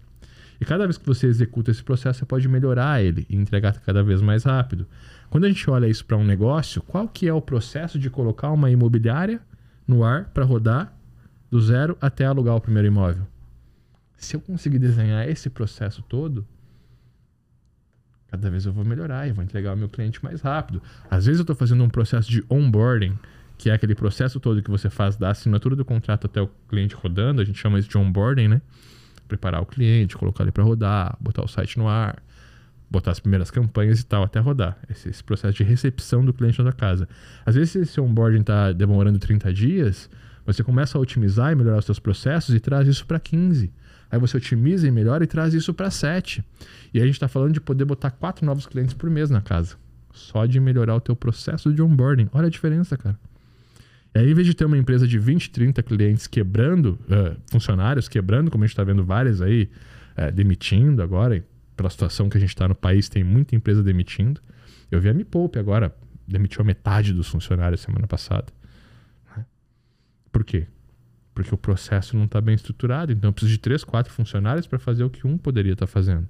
[0.58, 4.02] E cada vez que você executa esse processo, você pode melhorar ele e entregar cada
[4.02, 4.86] vez mais rápido.
[5.28, 8.50] Quando a gente olha isso para um negócio, qual que é o processo de colocar
[8.50, 9.40] uma imobiliária
[9.86, 10.94] no ar para rodar
[11.50, 13.26] do zero até alugar o primeiro imóvel?
[14.16, 16.46] Se eu conseguir desenhar esse processo todo,
[18.30, 20.82] cada vez eu vou melhorar e vou entregar ao meu cliente mais rápido.
[21.10, 23.18] Às vezes eu estou fazendo um processo de onboarding,
[23.58, 26.94] que é aquele processo todo que você faz da assinatura do contrato até o cliente
[26.94, 28.62] rodando, a gente chama isso de onboarding, né?
[29.30, 32.20] preparar o cliente, colocar ele para rodar, botar o site no ar,
[32.90, 34.76] botar as primeiras campanhas e tal até rodar.
[34.90, 37.08] Esse, esse processo de recepção do cliente na casa.
[37.46, 40.10] Às vezes, se esse onboarding está demorando 30 dias,
[40.44, 43.72] você começa a otimizar e melhorar os seus processos e traz isso para 15.
[44.10, 46.44] Aí você otimiza e melhora e traz isso para 7.
[46.92, 49.76] E a gente está falando de poder botar quatro novos clientes por mês na casa.
[50.12, 52.28] Só de melhorar o teu processo de onboarding.
[52.32, 53.18] Olha a diferença, cara.
[54.12, 58.08] E aí, em vez de ter uma empresa de 20, 30 clientes quebrando, uh, funcionários
[58.08, 59.70] quebrando, como a gente está vendo várias aí,
[60.18, 61.44] uh, demitindo agora,
[61.76, 64.40] pela situação que a gente está no país, tem muita empresa demitindo.
[64.90, 65.94] Eu vi a Me Poupe agora,
[66.26, 68.46] demitiu a metade dos funcionários semana passada.
[69.36, 69.46] Né?
[70.32, 70.66] Por quê?
[71.34, 73.12] Porque o processo não está bem estruturado.
[73.12, 75.92] Então, eu preciso de três, quatro funcionários para fazer o que um poderia estar tá
[75.92, 76.28] fazendo.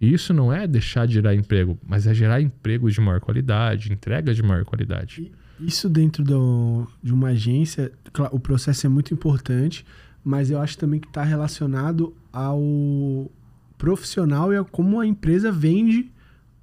[0.00, 3.92] E isso não é deixar de gerar emprego, mas é gerar emprego de maior qualidade,
[3.92, 5.32] entrega de maior qualidade.
[5.58, 7.90] Isso dentro do, de uma agência,
[8.30, 9.86] o processo é muito importante,
[10.22, 13.30] mas eu acho também que está relacionado ao
[13.78, 16.10] profissional e a como a empresa vende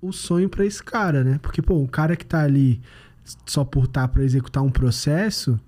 [0.01, 1.39] o sonho para esse cara, né?
[1.41, 2.81] Porque, pô, o cara que está ali
[3.45, 5.59] só por estar tá para executar um processo,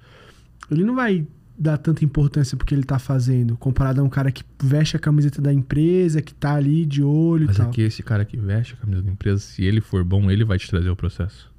[0.69, 1.25] ele não vai
[1.57, 5.41] dar tanta importância porque ele está fazendo, comparado a um cara que veste a camiseta
[5.41, 7.67] da empresa, que está ali de olho Mas e tal.
[7.67, 10.29] Mas é que esse cara que veste a camiseta da empresa, se ele for bom,
[10.29, 11.53] ele vai te trazer o processo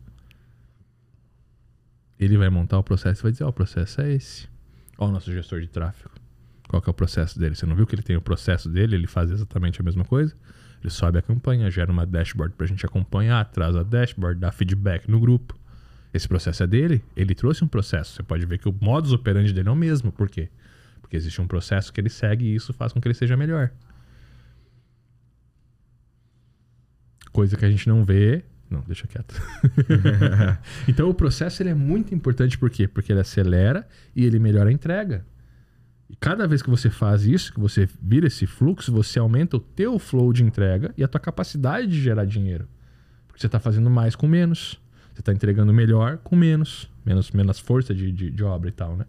[2.19, 4.49] ele vai montar o processo e vai dizer: Ó, oh, o processo é esse.
[4.99, 6.15] Ó, o nosso gestor de tráfego.
[6.69, 7.55] Qual que é o processo dele?
[7.55, 8.97] Você não viu que ele tem o processo dele?
[8.97, 10.35] Ele faz exatamente a mesma coisa?
[10.83, 14.51] Ele sobe a campanha, gera uma dashboard para a gente acompanhar, traz a dashboard, dá
[14.51, 15.57] feedback no grupo.
[16.17, 17.05] Esse processo é dele?
[17.15, 18.15] Ele trouxe um processo.
[18.15, 20.11] Você pode ver que o modus operandi dele é o mesmo.
[20.11, 20.49] Por quê?
[21.01, 23.71] Porque existe um processo que ele segue e isso faz com que ele seja melhor.
[27.31, 29.41] Coisa que a gente não vê não, deixa quieto.
[30.89, 32.89] então o processo ele é muito importante por quê?
[32.89, 35.25] Porque ele acelera e ele melhora a entrega.
[36.09, 39.61] E cada vez que você faz isso, que você vira esse fluxo, você aumenta o
[39.61, 42.69] teu flow de entrega e a tua capacidade de gerar dinheiro.
[43.27, 44.81] Porque você está fazendo mais com menos.
[45.17, 46.91] Você está entregando melhor com menos.
[47.03, 49.07] Menos, menos força de, de, de obra e tal, né?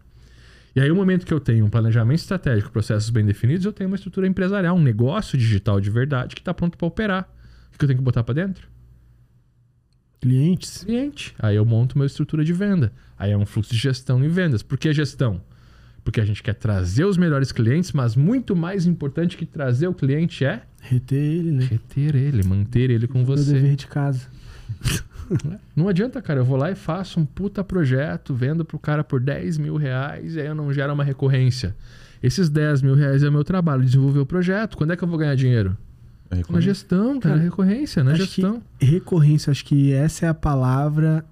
[0.74, 3.90] E aí, o momento que eu tenho um planejamento estratégico, processos bem definidos, eu tenho
[3.90, 7.28] uma estrutura empresarial, um negócio digital de verdade que está pronto para operar.
[7.74, 8.66] O que eu tenho que botar para dentro?
[10.18, 10.84] Clientes?
[10.84, 11.34] Cliente.
[11.38, 12.90] Aí eu monto uma estrutura de venda.
[13.18, 14.62] Aí é um fluxo de gestão e vendas.
[14.62, 15.42] Por que gestão?
[16.02, 19.94] Porque a gente quer trazer os melhores clientes, mas muito mais importante que trazer o
[19.94, 20.62] cliente é...
[20.80, 21.64] Reter ele, né?
[21.64, 23.52] Reter ele, manter ele com você.
[23.52, 24.26] dever de casa.
[25.74, 26.40] Não adianta, cara.
[26.40, 30.34] Eu vou lá e faço um puta projeto, vendo pro cara por 10 mil reais
[30.34, 31.74] e aí eu não gero uma recorrência.
[32.22, 34.76] Esses 10 mil reais é o meu trabalho, desenvolver o projeto.
[34.76, 35.76] Quando é que eu vou ganhar dinheiro?
[36.30, 38.62] É na gestão, cara, recorrência, na gestão.
[38.78, 41.24] recorrência, acho que essa é a palavra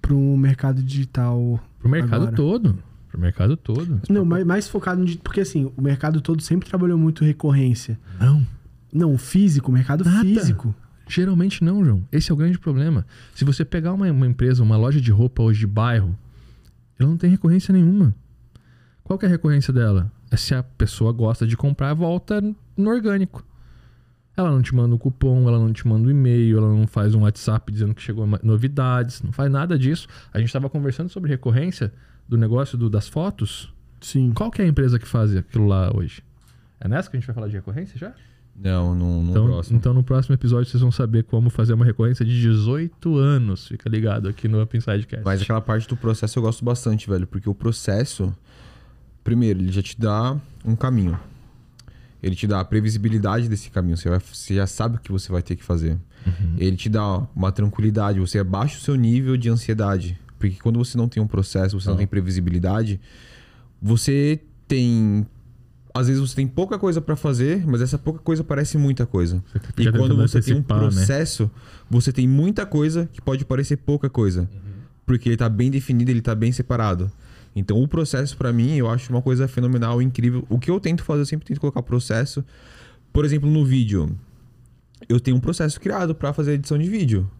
[0.00, 1.58] para o mercado digital.
[1.78, 2.36] Para o mercado agora.
[2.36, 2.78] todo.
[3.08, 4.00] Para o mercado todo.
[4.10, 5.16] Não, mais, mais focado no.
[5.18, 7.98] Porque assim, o mercado todo sempre trabalhou muito recorrência.
[8.20, 8.46] Não.
[8.92, 10.20] Não, físico, o mercado Nada.
[10.20, 10.74] físico.
[11.08, 12.06] Geralmente não, João.
[12.10, 13.04] Esse é o grande problema.
[13.34, 16.16] Se você pegar uma, uma empresa, uma loja de roupa hoje de bairro,
[16.98, 18.14] ela não tem recorrência nenhuma.
[19.02, 20.10] Qual é a recorrência dela?
[20.30, 22.40] É se a pessoa gosta de comprar, volta
[22.76, 23.44] no orgânico.
[24.34, 27.14] Ela não te manda um cupom, ela não te manda um e-mail, ela não faz
[27.14, 30.08] um WhatsApp dizendo que chegou novidades, não faz nada disso.
[30.32, 31.92] A gente estava conversando sobre recorrência
[32.26, 33.70] do negócio do- das fotos.
[34.00, 34.32] Sim.
[34.32, 36.22] Qual que é a empresa que faz aquilo lá hoje?
[36.80, 38.14] É nessa que a gente vai falar de recorrência já?
[38.54, 39.76] Não, no, no Então, próximo.
[39.76, 43.66] então no próximo episódio vocês vão saber como fazer uma recorrência de 18 anos.
[43.68, 45.24] Fica ligado aqui no Up Insidecast.
[45.24, 47.26] Mas aquela parte do processo eu gosto bastante, velho.
[47.26, 48.32] Porque o processo,
[49.24, 51.18] primeiro, ele já te dá um caminho.
[52.22, 53.96] Ele te dá a previsibilidade desse caminho.
[53.96, 55.98] Você, vai, você já sabe o que você vai ter que fazer.
[56.56, 58.20] Ele te dá uma tranquilidade.
[58.20, 60.16] Você abaixa o seu nível de ansiedade.
[60.38, 63.00] Porque quando você não tem um processo, você não tem previsibilidade,
[63.80, 65.26] você tem.
[65.94, 69.42] Às vezes você tem pouca coisa pra fazer, mas essa pouca coisa parece muita coisa.
[69.76, 70.64] E quando você tem um né?
[70.66, 71.50] processo,
[71.90, 74.48] você tem muita coisa que pode parecer pouca coisa.
[75.04, 77.12] Porque ele tá bem definido, ele tá bem separado.
[77.54, 80.46] Então o processo pra mim, eu acho uma coisa fenomenal, incrível.
[80.48, 82.42] O que eu tento fazer, eu sempre tento colocar processo.
[83.12, 84.16] Por exemplo, no vídeo,
[85.08, 87.30] eu tenho um processo criado pra fazer edição de vídeo.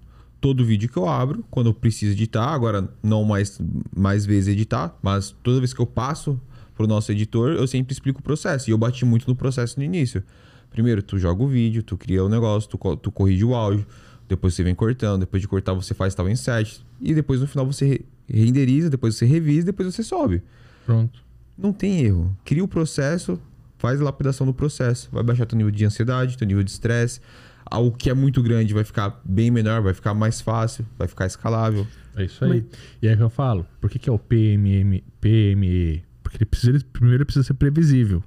[0.40, 3.58] Todo vídeo que eu abro, quando eu preciso editar, agora não mais,
[3.96, 6.38] mais vezes editar, mas toda vez que eu passo
[6.74, 8.68] pro nosso editor, eu sempre explico o processo.
[8.68, 10.22] E eu bati muito no processo no início.
[10.70, 13.86] Primeiro, tu joga o vídeo, tu cria o negócio, tu, tu corrige o áudio,
[14.28, 17.66] depois você vem cortando, depois de cortar você faz tal insert, e depois no final
[17.66, 20.42] você re- renderiza, depois você revisa, depois você sobe.
[20.86, 21.20] Pronto.
[21.58, 22.34] Não tem erro.
[22.44, 23.38] Cria o processo,
[23.76, 25.10] faz a lapidação do processo.
[25.12, 27.20] Vai baixar teu nível de ansiedade, teu nível de estresse.
[27.66, 31.26] Algo que é muito grande vai ficar bem menor, vai ficar mais fácil, vai ficar
[31.26, 31.86] escalável.
[32.16, 32.64] É isso aí.
[33.02, 36.02] E aí que eu falo, por que, que é o PMM, PME?
[36.22, 38.22] Porque ele precisa, ele- primeiro precisa ser previsível.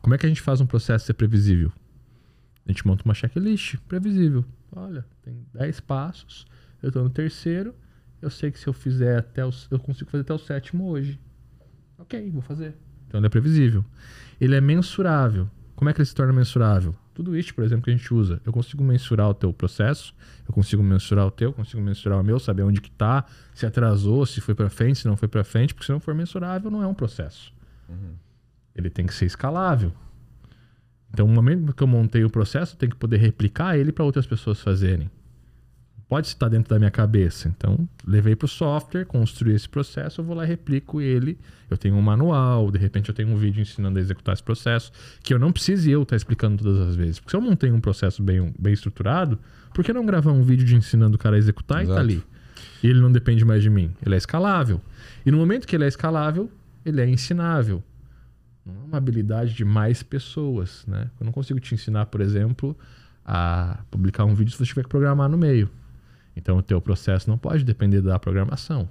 [0.00, 1.72] Como é que a gente faz um processo ser previsível?
[2.66, 4.44] A gente monta uma checklist previsível.
[4.70, 6.46] Olha, tem 10 passos,
[6.82, 7.74] eu tô no terceiro,
[8.20, 11.18] eu sei que se eu fizer até o, eu consigo fazer até o sétimo hoje.
[11.98, 12.74] Ok, vou fazer.
[13.06, 13.84] Então ele é previsível.
[14.40, 15.48] Ele é mensurável.
[15.74, 16.94] Como é que ele se torna mensurável?
[17.18, 18.40] Tudo isso, por exemplo, que a gente usa.
[18.46, 20.14] Eu consigo mensurar o teu processo,
[20.46, 24.24] eu consigo mensurar o teu, consigo mensurar o meu, saber onde que tá, se atrasou,
[24.24, 26.80] se foi para frente, se não foi para frente, porque se não for mensurável, não
[26.80, 27.52] é um processo.
[28.72, 29.92] Ele tem que ser escalável.
[31.12, 34.04] Então, no momento que eu montei o processo, eu tenho que poder replicar ele para
[34.04, 35.10] outras pessoas fazerem.
[36.08, 37.48] Pode estar dentro da minha cabeça.
[37.48, 41.38] Então, levei para o software, construí esse processo, eu vou lá e replico ele.
[41.68, 44.90] Eu tenho um manual, de repente eu tenho um vídeo ensinando a executar esse processo,
[45.22, 47.20] que eu não preciso eu estar explicando todas as vezes.
[47.20, 49.38] Porque se eu montei um processo bem, bem estruturado,
[49.74, 52.00] por que não gravar um vídeo de ensinando o cara a executar e tá Exato.
[52.00, 52.24] ali?
[52.82, 53.92] E ele não depende mais de mim.
[54.04, 54.80] Ele é escalável.
[55.26, 56.50] E no momento que ele é escalável,
[56.86, 57.82] ele é ensinável.
[58.64, 61.10] Não é uma habilidade de mais pessoas, né?
[61.20, 62.76] Eu não consigo te ensinar, por exemplo,
[63.24, 65.68] a publicar um vídeo se você tiver que programar no meio.
[66.38, 68.88] Então o teu processo não pode depender da programação.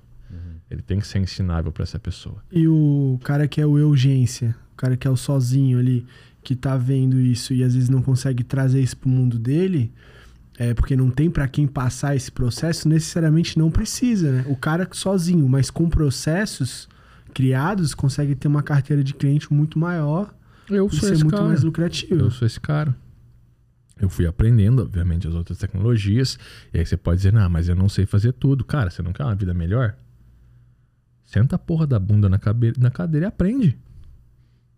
[0.69, 2.43] Ele tem que ser ensinável para essa pessoa.
[2.51, 6.05] E o cara que é o urgência, o cara que é o sozinho ali,
[6.43, 9.93] que tá vendo isso e às vezes não consegue trazer isso pro mundo dele,
[10.59, 14.45] é porque não tem para quem passar esse processo, necessariamente não precisa, né?
[14.49, 16.89] O cara sozinho, mas com processos
[17.33, 20.33] criados, consegue ter uma carteira de cliente muito maior
[20.69, 21.47] Eu e ser esse muito cara.
[21.47, 22.25] mais lucrativo.
[22.25, 22.93] Eu sou esse cara.
[23.99, 26.37] Eu fui aprendendo, obviamente, as outras tecnologias.
[26.73, 28.63] E aí você pode dizer, não, mas eu não sei fazer tudo.
[28.63, 29.95] Cara, você não quer uma vida melhor?
[31.25, 33.77] Senta a porra da bunda na, cabe- na cadeira e aprende.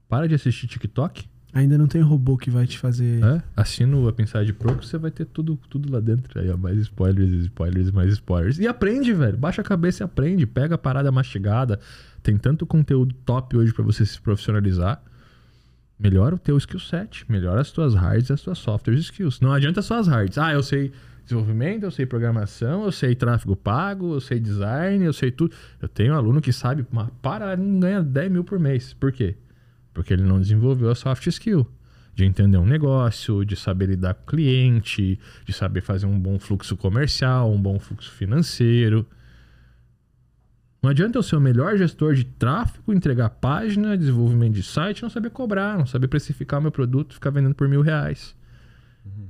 [0.08, 1.28] Para de assistir TikTok.
[1.52, 3.24] Ainda não tem robô que vai te fazer.
[3.24, 3.42] É?
[3.56, 6.40] Assina o Up Inside Pro que você vai ter tudo, tudo lá dentro.
[6.40, 8.60] Aí, ó, mais spoilers, spoilers, mais spoilers.
[8.60, 9.36] E aprende, velho.
[9.38, 10.46] Baixa a cabeça e aprende.
[10.46, 11.80] Pega a parada mastigada.
[12.22, 15.02] Tem tanto conteúdo top hoje pra você se profissionalizar.
[16.00, 17.30] Melhora o teu skill set.
[17.30, 19.42] Melhora as tuas hards e as tuas software skills.
[19.42, 20.38] Não adianta só as hards.
[20.38, 20.94] Ah, eu sei
[21.26, 25.54] desenvolvimento, eu sei programação, eu sei tráfego pago, eu sei design, eu sei tudo.
[25.82, 28.94] Eu tenho um aluno que sabe, mas para, não ganha 10 mil por mês.
[28.94, 29.36] Por quê?
[29.94, 31.68] Porque ele não desenvolveu a soft skill.
[32.16, 36.40] De entender um negócio, de saber lidar com o cliente, de saber fazer um bom
[36.40, 39.06] fluxo comercial, um bom fluxo financeiro.
[40.82, 45.10] Não adianta eu ser o melhor gestor de tráfego, entregar página, desenvolvimento de site, não
[45.10, 48.34] saber cobrar, não saber precificar meu produto e ficar vendendo por mil reais.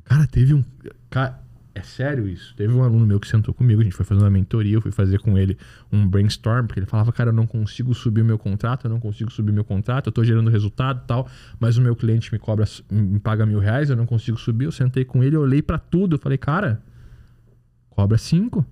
[0.04, 0.64] Cara, teve um.
[1.10, 1.42] Cara,
[1.74, 2.54] é sério isso.
[2.56, 4.92] Teve um aluno meu que sentou comigo, a gente foi fazer uma mentoria, eu fui
[4.92, 5.58] fazer com ele
[5.92, 9.00] um brainstorm, porque ele falava, cara, eu não consigo subir o meu contrato, eu não
[9.00, 11.28] consigo subir meu contrato, eu tô gerando resultado e tal,
[11.60, 14.66] mas o meu cliente me cobra, me paga mil reais, eu não consigo subir.
[14.66, 16.82] Eu sentei com ele, eu olhei pra tudo, eu falei, cara,
[17.90, 18.66] cobra cinco.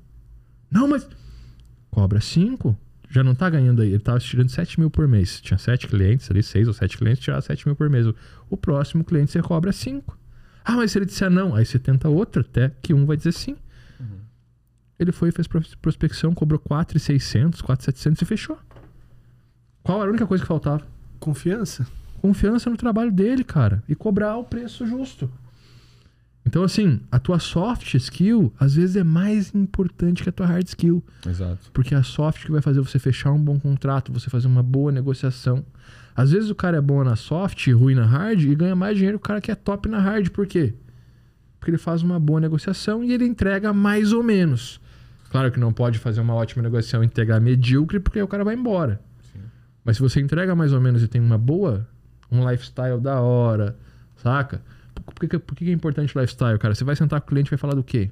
[0.70, 1.08] Não, mas
[1.92, 2.78] cobra 5,
[3.10, 3.90] já não tá ganhando aí.
[3.90, 5.40] Ele tava tirando 7 mil por mês.
[5.42, 8.06] Tinha 7 clientes ali, 6 ou 7 clientes, tirava 7 mil por mês.
[8.50, 10.18] O, próximo cliente você cobra 5.
[10.64, 13.32] Ah, mas se ele disser não, aí você tenta outro até que um vai dizer
[13.32, 13.56] sim.
[15.00, 18.58] Ele foi e fez pros- prospecção, cobrou 4,600, 4,700 e fechou.
[19.84, 20.86] Qual era a única coisa que faltava?
[21.20, 21.86] Confiança?
[22.20, 23.84] Confiança no trabalho dele, cara.
[23.88, 25.30] E cobrar o preço justo.
[26.48, 30.66] Então, assim, a tua soft skill, às vezes, é mais importante que a tua hard
[30.66, 31.04] skill.
[31.28, 31.70] Exato.
[31.74, 34.64] Porque é a soft que vai fazer você fechar um bom contrato, você fazer uma
[34.64, 35.66] boa negociação.
[36.16, 39.20] Às vezes o cara é bom na soft, ruim na hard e ganha mais dinheiro
[39.20, 40.30] que o cara que é top na hard.
[40.30, 40.74] Por quê?
[41.60, 44.80] Porque ele faz uma boa negociação e ele entrega mais ou menos.
[45.30, 48.46] Claro que não pode fazer uma ótima negociação e entregar medíocre, porque aí o cara
[48.46, 49.02] vai embora.
[49.84, 51.86] Mas se você entrega mais ou menos e tem uma boa,
[52.32, 53.78] um lifestyle da hora,
[54.16, 54.62] saca?
[55.14, 56.76] Por que, por que é importante lifestyle, cara?
[56.76, 58.12] Você vai sentar com o cliente e vai falar do quê?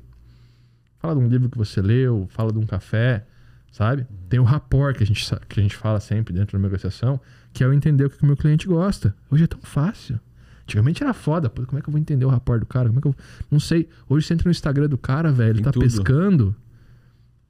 [1.00, 3.26] Fala de um livro que você leu, fala de um café,
[3.72, 4.08] sabe?
[4.30, 7.20] Tem o rapport que a gente, que a gente fala sempre dentro da negociação,
[7.54, 9.16] que é eu entender o que o meu cliente gosta.
[9.30, 10.20] Hoje é tão fácil.
[10.64, 11.50] Antigamente era foda.
[11.50, 12.88] Pô, como é que eu vou entender o rapport do cara?
[12.88, 13.16] Como é que eu...
[13.52, 13.88] Não sei.
[14.10, 15.84] Hoje você entra no Instagram do cara, velho, ele tá tudo.
[15.84, 16.56] pescando.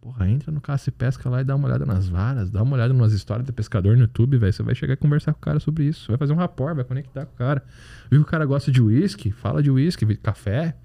[0.06, 2.76] Porra, entra no caça e pesca lá e dá uma olhada nas varas, dá uma
[2.76, 4.54] olhada nas histórias de pescador no YouTube, velho.
[4.54, 6.10] Você vai chegar a conversar com o cara sobre isso.
[6.10, 7.66] Vai fazer um rapport, vai conectar com o cara.
[8.12, 9.32] Viu que o cara gosta de uísque?
[9.32, 10.78] Fala de uísque, café.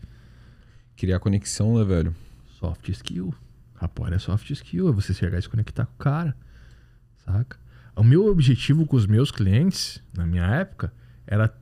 [0.97, 2.17] Criar conexão, né, velho?
[2.59, 3.35] Soft skill.
[3.75, 6.35] Rapport é soft skill, é você chegar e se conectar com o cara.
[7.23, 7.59] Saca?
[7.95, 10.91] O meu objetivo com os meus clientes, na minha época,
[11.27, 11.55] era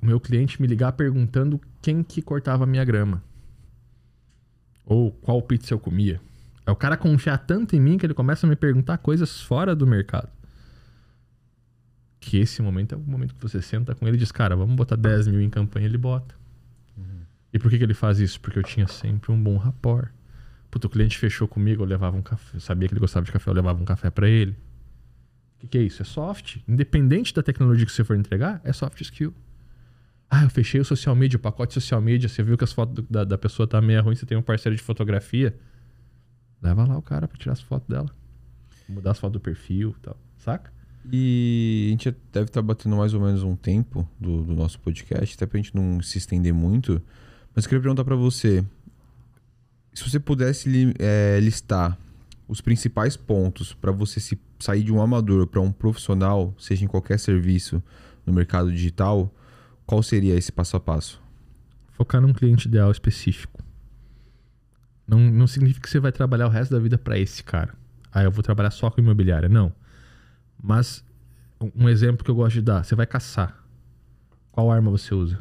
[0.00, 3.20] o meu cliente me ligar perguntando quem que cortava a minha grama.
[4.86, 6.20] Ou qual pizza eu comia.
[6.66, 9.74] É o cara confiar tanto em mim que ele começa a me perguntar coisas fora
[9.74, 10.28] do mercado.
[12.20, 14.76] Que esse momento é o momento que você senta com ele e diz, cara, vamos
[14.76, 16.34] botar 10 mil em campanha, ele bota.
[17.52, 18.40] E por que, que ele faz isso?
[18.40, 20.08] Porque eu tinha sempre um bom rapport.
[20.70, 22.56] Puta, o cliente fechou comigo, eu levava um café.
[22.56, 24.52] Eu sabia que ele gostava de café, eu levava um café pra ele.
[24.52, 26.00] O que, que é isso?
[26.00, 26.58] É soft.
[26.68, 29.34] Independente da tecnologia que você for entregar, é soft skill.
[30.30, 32.28] Ah, eu fechei o social media, o pacote social media.
[32.28, 34.76] Você viu que as fotos da, da pessoa tá meio ruim, você tem um parceiro
[34.76, 35.58] de fotografia.
[36.62, 38.10] Leva lá o cara pra tirar as fotos dela.
[38.88, 40.16] Mudar as fotos do perfil e tal.
[40.38, 40.72] Saca?
[41.10, 45.34] E a gente deve estar batendo mais ou menos um tempo do, do nosso podcast,
[45.34, 47.00] até pra gente não se estender muito.
[47.54, 48.64] Mas eu queria perguntar pra você:
[49.94, 51.98] se você pudesse eh, listar
[52.46, 56.88] os principais pontos pra você se sair de um amador pra um profissional, seja em
[56.88, 57.82] qualquer serviço
[58.26, 59.32] no mercado digital,
[59.86, 61.20] qual seria esse passo a passo?
[61.92, 63.62] Focar num cliente ideal específico.
[65.10, 67.74] Não, não significa que você vai trabalhar o resto da vida para esse cara.
[68.12, 69.48] Ah, eu vou trabalhar só com imobiliária.
[69.48, 69.72] Não.
[70.62, 71.04] Mas
[71.60, 73.60] um- exemplo que eu gosto de dar: você vai caçar.
[74.52, 75.40] Qual arma você usa?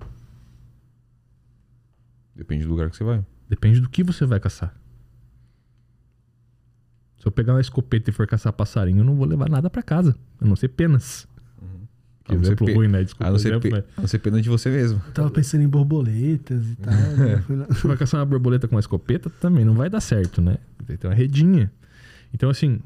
[2.35, 3.23] Depende do lugar que você vai.
[3.47, 4.73] Depende do que você vai caçar.
[7.19, 9.83] Se eu pegar uma escopeta e for caçar passarinho, eu não vou levar nada para
[9.83, 10.15] casa.
[10.41, 11.27] A não ser penas.
[12.37, 13.03] Que ser exemplo pe- ruim, né?
[13.03, 15.01] Desculpa A não, ser exemplo, pe- mas- a não ser pena de você mesmo.
[15.07, 16.93] Eu tava pensando em borboletas e tal.
[17.17, 17.43] né?
[17.49, 20.57] Lá- Você vai caçar uma borboleta com uma escopeta também não vai dar certo, né?
[20.85, 21.71] Tem que ter uma redinha.
[22.33, 22.79] Então, assim,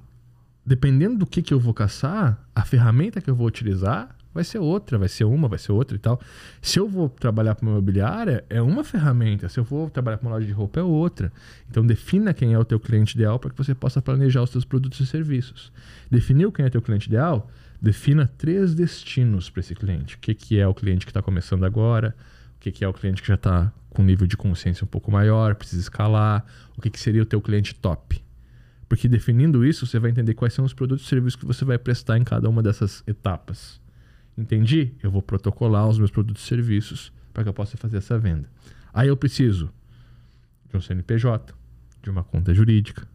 [0.66, 4.60] dependendo do que, que eu vou caçar, a ferramenta que eu vou utilizar vai ser
[4.60, 6.20] outra, vai ser uma, vai ser outra e tal.
[6.62, 9.48] Se eu vou trabalhar para uma imobiliária, é uma ferramenta.
[9.48, 11.32] Se eu vou trabalhar para uma loja de roupa, é outra.
[11.70, 14.66] Então, defina quem é o teu cliente ideal para que você possa planejar os seus
[14.66, 15.72] produtos e serviços.
[16.10, 17.50] Definiu quem é teu cliente ideal?
[17.82, 20.16] Defina três destinos para esse cliente.
[20.16, 22.16] O que, que é o cliente que está começando agora?
[22.58, 25.12] O que, que é o cliente que já está com nível de consciência um pouco
[25.12, 26.46] maior, precisa escalar?
[26.78, 28.24] O que, que seria o teu cliente top?
[28.88, 31.78] Porque definindo isso, você vai entender quais são os produtos e serviços que você vai
[31.78, 33.83] prestar em cada uma dessas etapas.
[34.38, 34.94] Entendi?
[35.02, 38.50] Eu vou protocolar os meus produtos e serviços para que eu possa fazer essa venda.
[38.94, 39.70] Aí eu preciso
[40.70, 41.54] de um CNPJ,
[42.02, 43.08] de uma conta jurídica,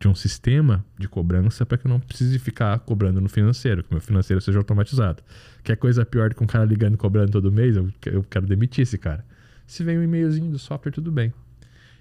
[0.00, 3.92] de um sistema de cobrança para que eu não precise ficar cobrando no financeiro, que
[3.92, 5.22] meu financeiro seja automatizado.
[5.62, 7.76] Quer coisa pior do que um cara ligando cobrando todo mês?
[7.76, 9.24] Eu quero demitir esse cara.
[9.66, 11.32] Se vem um e-mailzinho do software, tudo bem.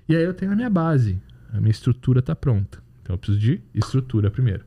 [0.08, 1.18] E aí eu tenho a minha base,
[1.54, 2.82] a minha estrutura está pronta.
[3.02, 4.66] Então eu preciso de estrutura primeiro.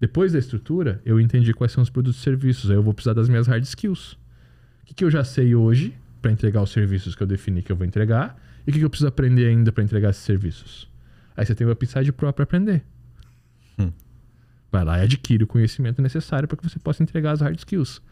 [0.00, 2.70] Depois da estrutura, eu entendi quais são os produtos e serviços.
[2.70, 4.12] Aí eu vou precisar das minhas hard skills.
[4.82, 7.72] O que, que eu já sei hoje para entregar os serviços que eu defini que
[7.72, 8.38] eu vou entregar?
[8.66, 10.90] E o que, que eu preciso aprender ainda para entregar esses serviços?
[11.36, 12.84] Aí você tem o Upside Pro para aprender.
[13.78, 13.92] Hum.
[14.70, 18.02] Vai lá e adquire o conhecimento necessário para que você possa entregar as hard skills.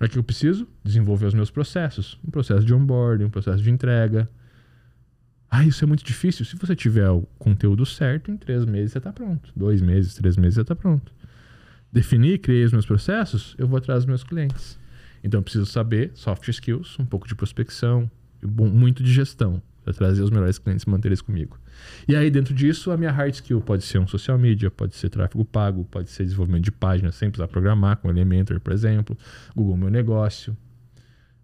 [0.00, 0.66] O que eu preciso?
[0.84, 2.18] Desenvolver os meus processos.
[2.24, 4.28] Um processo de onboarding, um processo de entrega.
[5.50, 6.44] Ah, isso é muito difícil.
[6.44, 9.50] Se você tiver o conteúdo certo, em três meses você está pronto.
[9.56, 11.12] Dois meses, três meses você está pronto.
[11.90, 14.78] Definir, criei os meus processos, eu vou atrás dos meus clientes.
[15.24, 18.10] Então eu preciso saber soft skills, um pouco de prospecção,
[18.42, 21.58] muito de gestão, para trazer os melhores clientes e manter eles comigo.
[22.06, 25.08] E aí, dentro disso, a minha hard skill pode ser um social media, pode ser
[25.08, 29.16] tráfego pago, pode ser desenvolvimento de páginas, sem precisar programar, com Elementor, por exemplo,
[29.56, 30.56] Google Meu Negócio.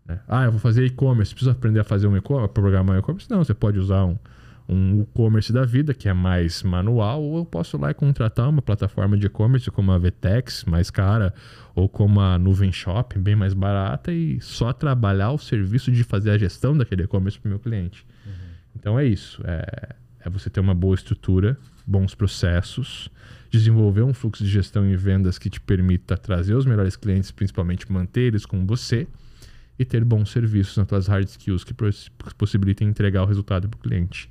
[0.07, 0.21] Né?
[0.29, 3.31] Ah, eu vou fazer e-commerce, preciso aprender a fazer um e-commerce, programar um e-commerce?
[3.31, 4.19] Não, você pode usar um,
[4.69, 8.49] um e-commerce da vida, que é mais manual, ou eu posso ir lá e contratar
[8.49, 11.33] uma plataforma de e-commerce como a Vtex, mais cara,
[11.75, 16.31] ou como a Nuvem Shop, bem mais barata, e só trabalhar o serviço de fazer
[16.31, 18.07] a gestão daquele e-commerce para o meu cliente.
[18.27, 18.33] Uhum.
[18.77, 19.43] Então é isso.
[19.45, 23.11] É, é você ter uma boa estrutura, bons processos,
[23.51, 27.91] desenvolver um fluxo de gestão e vendas que te permita trazer os melhores clientes, principalmente
[27.91, 29.07] manter eles com você
[29.79, 31.75] e ter bons serviços nas tuas hard skills que
[32.37, 34.31] possibilitem entregar o resultado para o cliente.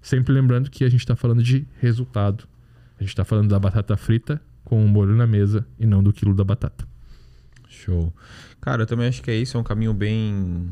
[0.00, 2.44] Sempre lembrando que a gente está falando de resultado.
[2.98, 6.12] A gente está falando da batata frita com o molho na mesa e não do
[6.12, 6.86] quilo da batata.
[7.68, 8.12] Show.
[8.60, 9.56] Cara, eu também acho que é isso.
[9.56, 10.68] É um caminho bem,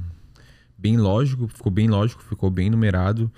[0.76, 1.48] bem lógico.
[1.48, 3.30] Ficou bem lógico, ficou bem numerado.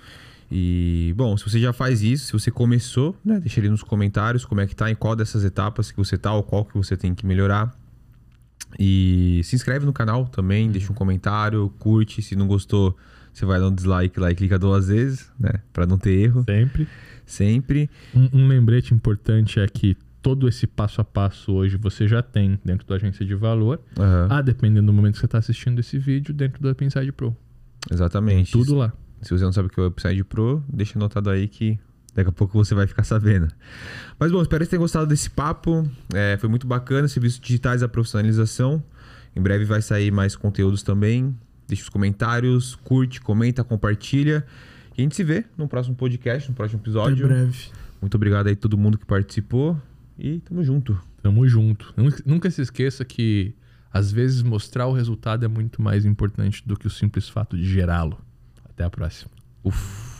[0.51, 4.45] E, bom, se você já faz isso, se você começou, né, deixa ali nos comentários
[4.45, 6.95] como é que tá, em qual dessas etapas que você tá, ou qual que você
[6.95, 7.75] tem que melhorar.
[8.79, 12.97] E se inscreve no canal também, deixa um comentário, curte, se não gostou,
[13.31, 15.53] você vai dar um dislike lá e clica duas vezes, né?
[15.71, 16.43] Pra não ter erro.
[16.43, 16.87] Sempre.
[17.25, 17.89] Sempre.
[18.13, 22.59] Um, um lembrete importante é que todo esse passo a passo hoje você já tem
[22.63, 23.79] dentro da agência de valor.
[23.97, 24.27] Uhum.
[24.29, 27.35] Ah, dependendo do momento que você está assistindo esse vídeo, dentro do Upside Pro.
[27.91, 28.51] Exatamente.
[28.51, 28.93] Tem tudo lá.
[29.21, 31.79] Se você não sabe o que é o Upside Pro, deixa anotado aí que
[32.13, 33.47] daqui a pouco você vai ficar sabendo.
[34.19, 35.89] Mas bom, espero que tenham gostado desse papo.
[36.13, 37.07] É, foi muito bacana.
[37.07, 38.83] Serviços digitais, a profissionalização.
[39.35, 41.35] Em breve vai sair mais conteúdos também.
[41.67, 44.45] Deixa os comentários, curte, comenta, compartilha.
[44.97, 47.25] E a gente se vê no próximo podcast, no próximo episódio.
[47.25, 47.69] Em breve.
[47.99, 49.79] Muito obrigado aí a todo mundo que participou.
[50.17, 50.99] E tamo junto.
[51.21, 51.93] Tamo junto.
[52.25, 53.55] Nunca se esqueça que
[53.91, 57.65] às vezes mostrar o resultado é muito mais importante do que o simples fato de
[57.65, 58.19] gerá-lo.
[58.69, 59.31] Até a próxima.
[59.63, 60.12] Uf.